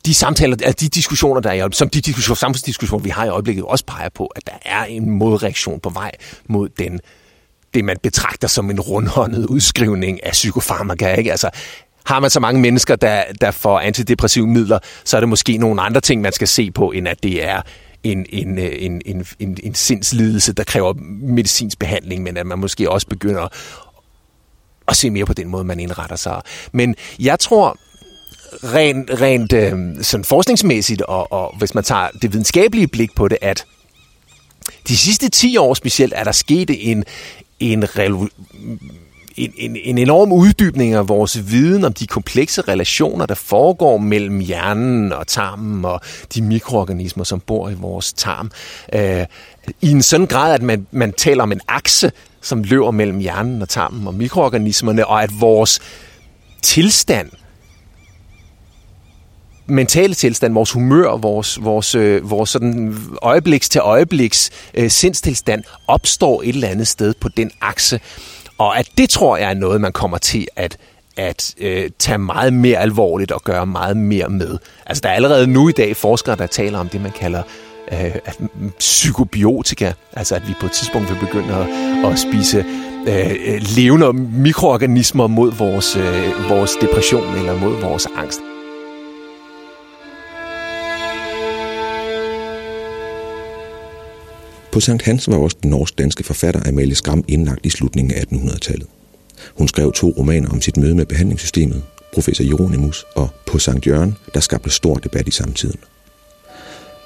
de 0.06 0.14
samtaler, 0.14 0.56
at 0.64 0.80
de 0.80 0.88
diskussioner, 0.88 1.40
der 1.40 1.50
er, 1.50 1.68
som 1.72 1.88
de 1.88 2.00
diskussioner, 2.00 2.36
samfundsdiskussioner, 2.36 3.02
vi 3.02 3.10
har 3.10 3.24
i 3.24 3.28
øjeblikket, 3.28 3.64
også 3.64 3.84
peger 3.84 4.08
på, 4.08 4.26
at 4.26 4.46
der 4.46 4.58
er 4.64 4.84
en 4.84 5.10
modreaktion 5.10 5.80
på 5.80 5.90
vej 5.90 6.12
mod 6.46 6.68
den 6.68 7.00
det, 7.76 7.84
man 7.84 7.96
betragter 8.02 8.48
som 8.48 8.70
en 8.70 8.80
rundhåndet 8.80 9.46
udskrivning 9.46 10.24
af 10.24 10.32
psykofarmaka. 10.32 11.14
Ikke? 11.14 11.30
Altså, 11.30 11.50
har 12.06 12.20
man 12.20 12.30
så 12.30 12.40
mange 12.40 12.60
mennesker, 12.60 12.96
der, 12.96 13.22
der 13.40 13.50
får 13.50 13.80
antidepressive 13.80 14.46
midler, 14.46 14.78
så 15.04 15.16
er 15.16 15.20
det 15.20 15.28
måske 15.28 15.56
nogle 15.58 15.82
andre 15.82 16.00
ting, 16.00 16.20
man 16.20 16.32
skal 16.32 16.48
se 16.48 16.70
på, 16.70 16.90
end 16.90 17.08
at 17.08 17.22
det 17.22 17.44
er 17.44 17.62
en, 18.02 18.26
en, 18.28 18.58
øh, 18.58 18.72
en, 18.78 19.02
en, 19.06 19.26
en, 19.38 19.58
en 19.62 19.74
sindslidelse, 19.74 20.52
der 20.52 20.64
kræver 20.64 20.94
medicinsk 21.20 21.78
behandling, 21.78 22.22
men 22.22 22.36
at 22.36 22.46
man 22.46 22.58
måske 22.58 22.90
også 22.90 23.06
begynder 23.06 23.48
at 24.88 24.96
se 24.96 25.10
mere 25.10 25.26
på 25.26 25.34
den 25.34 25.48
måde, 25.48 25.64
man 25.64 25.80
indretter 25.80 26.16
sig. 26.16 26.42
Men 26.72 26.94
jeg 27.18 27.38
tror, 27.38 27.78
rent, 28.64 29.10
rent 29.20 29.52
øh, 29.52 29.72
sådan 30.02 30.24
forskningsmæssigt, 30.24 31.02
og, 31.02 31.32
og 31.32 31.56
hvis 31.58 31.74
man 31.74 31.84
tager 31.84 32.08
det 32.22 32.32
videnskabelige 32.32 32.88
blik 32.88 33.14
på 33.14 33.28
det, 33.28 33.38
at 33.40 33.64
de 34.88 34.96
sidste 34.96 35.28
10 35.28 35.56
år 35.56 35.74
specielt 35.74 36.12
er 36.16 36.24
der 36.24 36.32
sket 36.32 36.90
en, 36.90 37.04
en, 37.60 37.84
en, 39.36 39.52
en, 39.56 39.76
en 39.76 39.98
enorm 39.98 40.32
uddybning 40.32 40.94
af 40.94 41.08
vores 41.08 41.50
viden 41.50 41.84
om 41.84 41.92
de 41.92 42.06
komplekse 42.06 42.62
relationer, 42.62 43.26
der 43.26 43.34
foregår 43.34 43.98
mellem 43.98 44.38
hjernen 44.38 45.12
og 45.12 45.26
tarmen 45.26 45.84
og 45.84 46.00
de 46.34 46.42
mikroorganismer, 46.42 47.24
som 47.24 47.40
bor 47.40 47.68
i 47.68 47.74
vores 47.74 48.12
tarm. 48.12 48.50
Øh, 48.94 49.26
I 49.80 49.90
en 49.90 50.02
sådan 50.02 50.26
grad, 50.26 50.54
at 50.54 50.62
man, 50.62 50.86
man 50.90 51.12
taler 51.12 51.42
om 51.42 51.52
en 51.52 51.60
akse, 51.68 52.12
som 52.42 52.62
løber 52.62 52.90
mellem 52.90 53.18
hjernen 53.18 53.62
og 53.62 53.68
tarmen 53.68 54.06
og 54.06 54.14
mikroorganismerne, 54.14 55.06
og 55.06 55.22
at 55.22 55.30
vores 55.40 55.80
tilstand– 56.62 57.30
mentale 59.66 60.14
tilstand, 60.14 60.54
vores 60.54 60.72
humør, 60.72 61.16
vores, 61.16 61.64
vores, 61.64 61.94
øh, 61.94 62.30
vores 62.30 62.50
sådan 62.50 62.96
øjebliks 63.22 63.68
til 63.68 63.80
øjebliks 63.80 64.50
øh, 64.74 64.90
sindstilstand 64.90 65.64
opstår 65.86 66.42
et 66.42 66.48
eller 66.48 66.68
andet 66.68 66.88
sted 66.88 67.14
på 67.20 67.28
den 67.28 67.50
akse. 67.60 68.00
Og 68.58 68.78
at 68.78 68.88
det 68.98 69.10
tror 69.10 69.36
jeg 69.36 69.50
er 69.50 69.54
noget, 69.54 69.80
man 69.80 69.92
kommer 69.92 70.18
til 70.18 70.46
at 70.56 70.78
at 71.16 71.54
øh, 71.58 71.90
tage 71.98 72.18
meget 72.18 72.52
mere 72.52 72.78
alvorligt 72.78 73.32
og 73.32 73.42
gøre 73.42 73.66
meget 73.66 73.96
mere 73.96 74.28
med. 74.28 74.58
Altså 74.86 75.00
der 75.00 75.08
er 75.08 75.12
allerede 75.12 75.46
nu 75.46 75.68
i 75.68 75.72
dag 75.72 75.96
forskere, 75.96 76.36
der 76.36 76.46
taler 76.46 76.78
om 76.78 76.88
det, 76.88 77.00
man 77.00 77.10
kalder 77.10 77.42
øh, 77.92 78.14
at, 78.24 78.40
mm, 78.40 78.70
psykobiotika. 78.78 79.92
Altså 80.12 80.34
at 80.34 80.48
vi 80.48 80.54
på 80.60 80.66
et 80.66 80.72
tidspunkt 80.72 81.10
vil 81.10 81.18
begynde 81.20 81.54
at, 81.54 82.12
at 82.12 82.18
spise 82.18 82.64
øh, 83.08 83.30
øh 83.46 83.60
levende 83.76 84.12
mikroorganismer 84.12 85.26
mod 85.26 85.52
vores, 85.52 85.96
øh, 85.96 86.50
vores 86.50 86.70
depression 86.80 87.34
eller 87.36 87.60
mod 87.60 87.80
vores 87.80 88.06
angst. 88.16 88.40
På 94.76 94.80
Sankt 94.80 95.02
Hans 95.02 95.28
var 95.28 95.36
også 95.36 95.56
den 95.62 95.70
norsk-danske 95.70 96.24
forfatter 96.24 96.68
Amalie 96.68 96.94
Skram 96.94 97.24
indlagt 97.28 97.66
i 97.66 97.70
slutningen 97.70 98.14
af 98.14 98.20
1800-tallet. 98.20 98.86
Hun 99.54 99.68
skrev 99.68 99.92
to 99.92 100.14
romaner 100.18 100.48
om 100.48 100.60
sit 100.60 100.76
møde 100.76 100.94
med 100.94 101.06
behandlingssystemet, 101.06 101.82
Professor 102.14 102.44
Jeronimus 102.44 103.06
og 103.14 103.28
På 103.46 103.58
Sankt 103.58 103.86
Jørgen, 103.86 104.16
der 104.34 104.40
skabte 104.40 104.70
stor 104.70 104.94
debat 104.94 105.28
i 105.28 105.30
samtiden. 105.30 105.78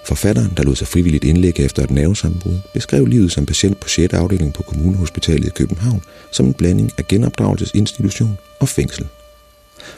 Forfatteren, 0.07 0.53
der 0.57 0.63
lod 0.63 0.77
sig 0.77 0.87
frivilligt 0.87 1.25
indlægge 1.25 1.63
efter 1.63 1.83
et 1.83 1.91
nervesambrud, 1.91 2.59
beskrev 2.75 3.07
livet 3.07 3.33
som 3.33 3.47
patient 3.47 3.81
på 3.81 3.89
6. 3.89 4.15
afdeling 4.15 4.55
på 4.55 4.63
Kommunehospitalet 4.63 5.47
i 5.47 5.51
København 5.51 6.03
som 6.33 6.47
en 6.47 6.55
blanding 6.55 6.91
af 6.99 7.09
genopdragelsesinstitution 7.09 8.39
og 8.61 8.69
fængsel. 8.69 9.07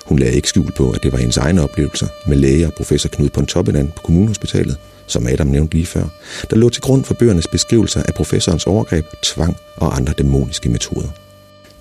Hun 0.07 0.19
lagde 0.19 0.37
ikke 0.37 0.49
skjul 0.49 0.73
på, 0.73 0.91
at 0.91 1.03
det 1.03 1.13
var 1.13 1.19
hendes 1.19 1.37
egne 1.37 1.63
oplevelser 1.63 2.07
med 2.27 2.37
læge 2.37 2.67
og 2.67 2.75
professor 2.75 3.09
Knud 3.09 3.29
Pontoppidan 3.29 3.93
på 3.97 4.03
Kommunehospitalet, 4.03 4.77
som 5.07 5.27
Adam 5.27 5.47
nævnte 5.47 5.75
lige 5.75 5.87
før, 5.87 6.05
der 6.51 6.57
lå 6.57 6.69
til 6.69 6.83
grund 6.83 7.05
for 7.05 7.15
bøgernes 7.15 7.47
beskrivelser 7.47 8.03
af 8.03 8.15
professorens 8.15 8.67
overgreb, 8.67 9.07
tvang 9.23 9.57
og 9.77 9.97
andre 9.97 10.13
dæmoniske 10.19 10.69
metoder. 10.69 11.09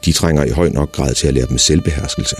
De 0.05 0.11
trænger 0.11 0.43
i 0.43 0.49
høj 0.49 0.69
nok 0.69 0.91
grad 0.91 1.13
til 1.13 1.27
at 1.27 1.33
lære 1.33 1.45
dem 1.45 1.57
selvbeherskelse. 1.57 2.35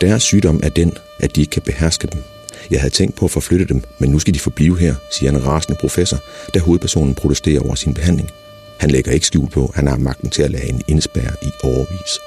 Deres 0.00 0.22
sygdom 0.22 0.60
er 0.62 0.68
den, 0.68 0.92
at 1.20 1.36
de 1.36 1.40
ikke 1.40 1.50
kan 1.50 1.62
beherske 1.62 2.08
dem. 2.12 2.22
Jeg 2.70 2.80
havde 2.80 2.94
tænkt 2.94 3.16
på 3.16 3.24
at 3.24 3.30
forflytte 3.30 3.64
dem, 3.64 3.82
men 3.98 4.10
nu 4.10 4.18
skal 4.18 4.34
de 4.34 4.38
forblive 4.38 4.78
her, 4.78 4.94
siger 5.10 5.30
en 5.30 5.46
rasende 5.46 5.78
professor, 5.80 6.18
da 6.54 6.58
hovedpersonen 6.58 7.14
protesterer 7.14 7.60
over 7.60 7.74
sin 7.74 7.94
behandling. 7.94 8.30
Han 8.78 8.90
lægger 8.90 9.12
ikke 9.12 9.26
skjul 9.26 9.50
på, 9.50 9.64
at 9.64 9.74
han 9.74 9.86
har 9.86 9.96
magten 9.96 10.30
til 10.30 10.42
at 10.42 10.50
lade 10.50 10.68
en 10.68 10.82
indspærre 10.88 11.32
i 11.42 11.50
overvis. 11.62 12.18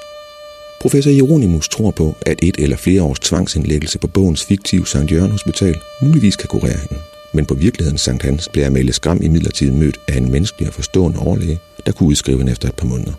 Professor 0.81 1.11
Hieronymus 1.11 1.69
tror 1.69 1.91
på, 1.91 2.15
at 2.21 2.39
et 2.43 2.55
eller 2.59 2.77
flere 2.77 3.03
års 3.03 3.19
tvangsindlæggelse 3.19 3.99
på 3.99 4.07
bogens 4.07 4.43
fiktive 4.43 4.87
St. 4.87 5.11
Jørgen 5.11 5.31
Hospital 5.31 5.75
muligvis 6.01 6.35
kan 6.35 6.47
kurere 6.47 6.77
hende. 6.77 7.01
Men 7.35 7.45
på 7.45 7.53
virkeligheden 7.53 7.97
Sankt 7.97 8.23
Hans 8.23 8.49
blev 8.49 8.65
Amalie 8.65 8.93
Skram 8.93 9.19
i 9.21 9.27
midlertid 9.27 9.71
mødt 9.71 9.99
af 10.07 10.17
en 10.17 10.31
menneskelig 10.31 10.67
og 10.67 10.73
forstående 10.73 11.19
overlæge, 11.19 11.59
der 11.85 11.91
kunne 11.91 12.09
udskrive 12.09 12.37
hende 12.37 12.51
efter 12.51 12.69
et 12.69 12.75
par 12.75 12.85
måneder. 12.85 13.13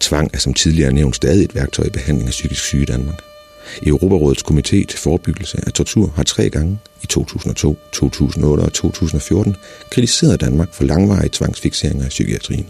Tvang 0.00 0.30
er 0.34 0.38
som 0.38 0.54
tidligere 0.54 0.92
nævnt 0.92 1.16
stadig 1.16 1.44
et 1.44 1.54
værktøj 1.54 1.86
i 1.86 1.90
behandling 1.90 2.28
af 2.28 2.30
psykisk 2.30 2.64
syge 2.64 2.82
i 2.82 2.86
Danmark. 2.86 3.20
Europarådets 3.82 4.42
komité 4.42 4.86
til 4.86 4.98
forebyggelse 4.98 5.58
af 5.66 5.72
tortur 5.72 6.12
har 6.16 6.22
tre 6.22 6.50
gange 6.50 6.78
i 7.02 7.06
2002, 7.06 7.78
2008 7.92 8.60
og 8.60 8.72
2014 8.72 9.56
kritiseret 9.90 10.40
Danmark 10.40 10.74
for 10.74 10.84
langvarige 10.84 11.30
tvangsfixeringer 11.32 12.06
i 12.06 12.08
psykiatrien. 12.08 12.66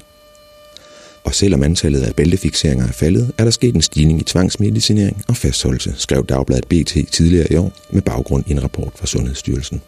Og 1.24 1.34
selvom 1.34 1.62
antallet 1.62 2.00
af 2.00 2.14
bæltefixeringer 2.14 2.88
er 2.88 2.92
faldet, 2.92 3.32
er 3.38 3.44
der 3.44 3.50
sket 3.50 3.74
en 3.74 3.82
stigning 3.82 4.20
i 4.20 4.24
tvangsmedicinering 4.24 5.24
og 5.28 5.36
fastholdelse, 5.36 5.94
skrev 5.96 6.26
Dagbladet 6.26 6.66
BT 6.66 7.12
tidligere 7.12 7.52
i 7.52 7.56
år 7.56 7.72
med 7.90 8.02
baggrund 8.02 8.44
i 8.46 8.52
en 8.52 8.62
rapport 8.62 8.92
fra 8.96 9.06
Sundhedsstyrelsen. 9.06 9.82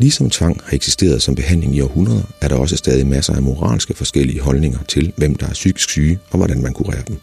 Ligesom 0.00 0.30
tvang 0.30 0.60
har 0.64 0.74
eksisteret 0.74 1.22
som 1.22 1.34
behandling 1.34 1.76
i 1.76 1.80
århundreder, 1.80 2.22
er 2.40 2.48
der 2.48 2.56
også 2.56 2.76
stadig 2.76 3.06
masser 3.06 3.34
af 3.34 3.42
moralske 3.42 3.94
forskellige 3.94 4.40
holdninger 4.40 4.78
til, 4.88 5.12
hvem 5.16 5.34
der 5.34 5.46
er 5.46 5.52
psykisk 5.52 5.90
syge 5.90 6.18
og 6.30 6.36
hvordan 6.36 6.62
man 6.62 6.72
kurerer 6.72 7.02
dem. 7.02 7.16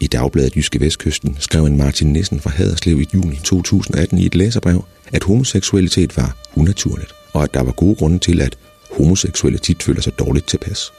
I 0.00 0.06
Dagbladet 0.06 0.56
Jyske 0.56 0.80
Vestkysten 0.80 1.36
skrev 1.40 1.64
en 1.64 1.76
Martin 1.76 2.12
Nissen 2.12 2.40
fra 2.40 2.50
Haderslev 2.50 3.00
i 3.00 3.08
juni 3.14 3.36
2018 3.44 4.18
i 4.18 4.26
et 4.26 4.34
læserbrev, 4.34 4.84
at 5.12 5.24
homoseksualitet 5.24 6.16
var 6.16 6.36
unaturligt, 6.54 7.12
og 7.32 7.42
at 7.42 7.54
der 7.54 7.62
var 7.62 7.72
gode 7.72 7.94
grunde 7.94 8.18
til, 8.18 8.40
at 8.40 8.56
homoseksuelle 8.96 9.58
tit 9.58 9.82
føler 9.82 10.00
sig 10.00 10.18
dårligt 10.18 10.48
tilpas. 10.48 10.92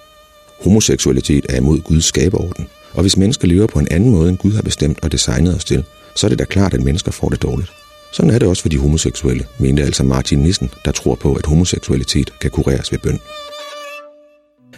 Homoseksualitet 0.62 1.46
er 1.50 1.58
imod 1.58 1.80
Guds 1.80 2.06
skaberorden, 2.06 2.68
og 2.94 3.02
hvis 3.02 3.18
mennesker 3.18 3.48
lever 3.48 3.68
på 3.68 3.80
en 3.80 3.88
anden 3.92 4.10
måde, 4.10 4.30
end 4.30 4.38
Gud 4.38 4.54
har 4.54 4.62
bestemt 4.62 5.00
og 5.02 5.12
designet 5.12 5.56
os 5.56 5.66
til, 5.66 5.84
så 6.16 6.28
er 6.28 6.30
det 6.30 6.40
da 6.40 6.46
klart, 6.46 6.74
at 6.74 6.84
mennesker 6.84 7.12
får 7.12 7.30
det 7.30 7.42
dårligt. 7.42 7.72
Sådan 8.14 8.32
er 8.32 8.40
det 8.40 8.48
også 8.48 8.62
for 8.62 8.70
de 8.70 8.78
homoseksuelle, 8.78 9.46
mente 9.60 9.84
altså 9.84 10.04
Martin 10.04 10.40
Nissen, 10.40 10.70
der 10.86 10.92
tror 10.92 11.16
på, 11.16 11.34
at 11.34 11.46
homoseksualitet 11.46 12.40
kan 12.42 12.52
kureres 12.52 12.92
ved 12.92 13.00
bøn. 13.00 13.20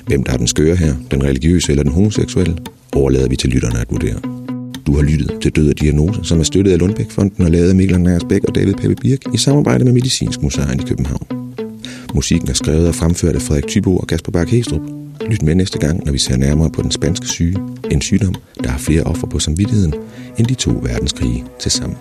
Hvem 0.08 0.24
der 0.24 0.34
er 0.34 0.38
den 0.38 0.48
skøre 0.48 0.76
her, 0.76 0.96
den 1.12 1.24
religiøse 1.24 1.72
eller 1.72 1.84
den 1.84 1.92
homoseksuelle, 1.92 2.58
overlader 2.96 3.28
vi 3.28 3.36
til 3.36 3.50
lytterne 3.50 3.80
at 3.80 3.92
vurdere. 3.92 4.20
Du 4.88 4.96
har 4.96 5.02
lyttet 5.02 5.42
til 5.42 5.52
Død 5.52 5.70
og 5.70 5.80
Diagnose, 5.80 6.20
som 6.24 6.40
er 6.40 6.44
støttet 6.44 6.72
af 6.72 6.80
Lundbækfonden 6.80 7.46
og 7.46 7.52
lavet 7.52 7.70
af 7.70 7.76
Mikkel 7.76 7.96
Andreas 7.96 8.24
Bæk 8.30 8.44
og 8.44 8.56
David 8.56 8.74
Pape 8.74 8.96
Birk 8.96 9.20
i 9.34 9.38
samarbejde 9.38 9.86
med 9.86 9.94
Medicinsk 9.94 10.42
Museum 10.42 10.80
i 10.80 10.84
København. 10.88 11.28
Musikken 12.14 12.50
er 12.50 12.54
skrevet 12.54 12.88
og 12.88 12.96
fremført 12.96 13.36
af 13.36 13.42
Frederik 13.42 13.68
Tybo 13.68 13.98
og 13.98 14.08
Kasper 14.08 14.32
Bak 14.32 14.50
Hestrup. 14.50 14.82
Lyt 15.30 15.42
med 15.42 15.56
næste 15.56 15.80
gang, 15.80 16.06
når 16.06 16.12
vi 16.12 16.18
ser 16.18 16.38
nærmere 16.38 16.70
på 16.70 16.82
den 16.82 16.92
spanske 16.92 17.28
syge, 17.28 17.58
en 17.92 18.02
sygdom, 18.02 18.36
der 18.64 18.70
har 18.70 18.78
flere 18.78 19.04
offer 19.04 19.28
på 19.28 19.40
samvittigheden 19.40 19.94
end 20.38 20.48
de 20.48 20.54
to 20.54 20.72
verdenskrige 20.84 21.44
til 21.60 21.72
sammen. 21.72 21.98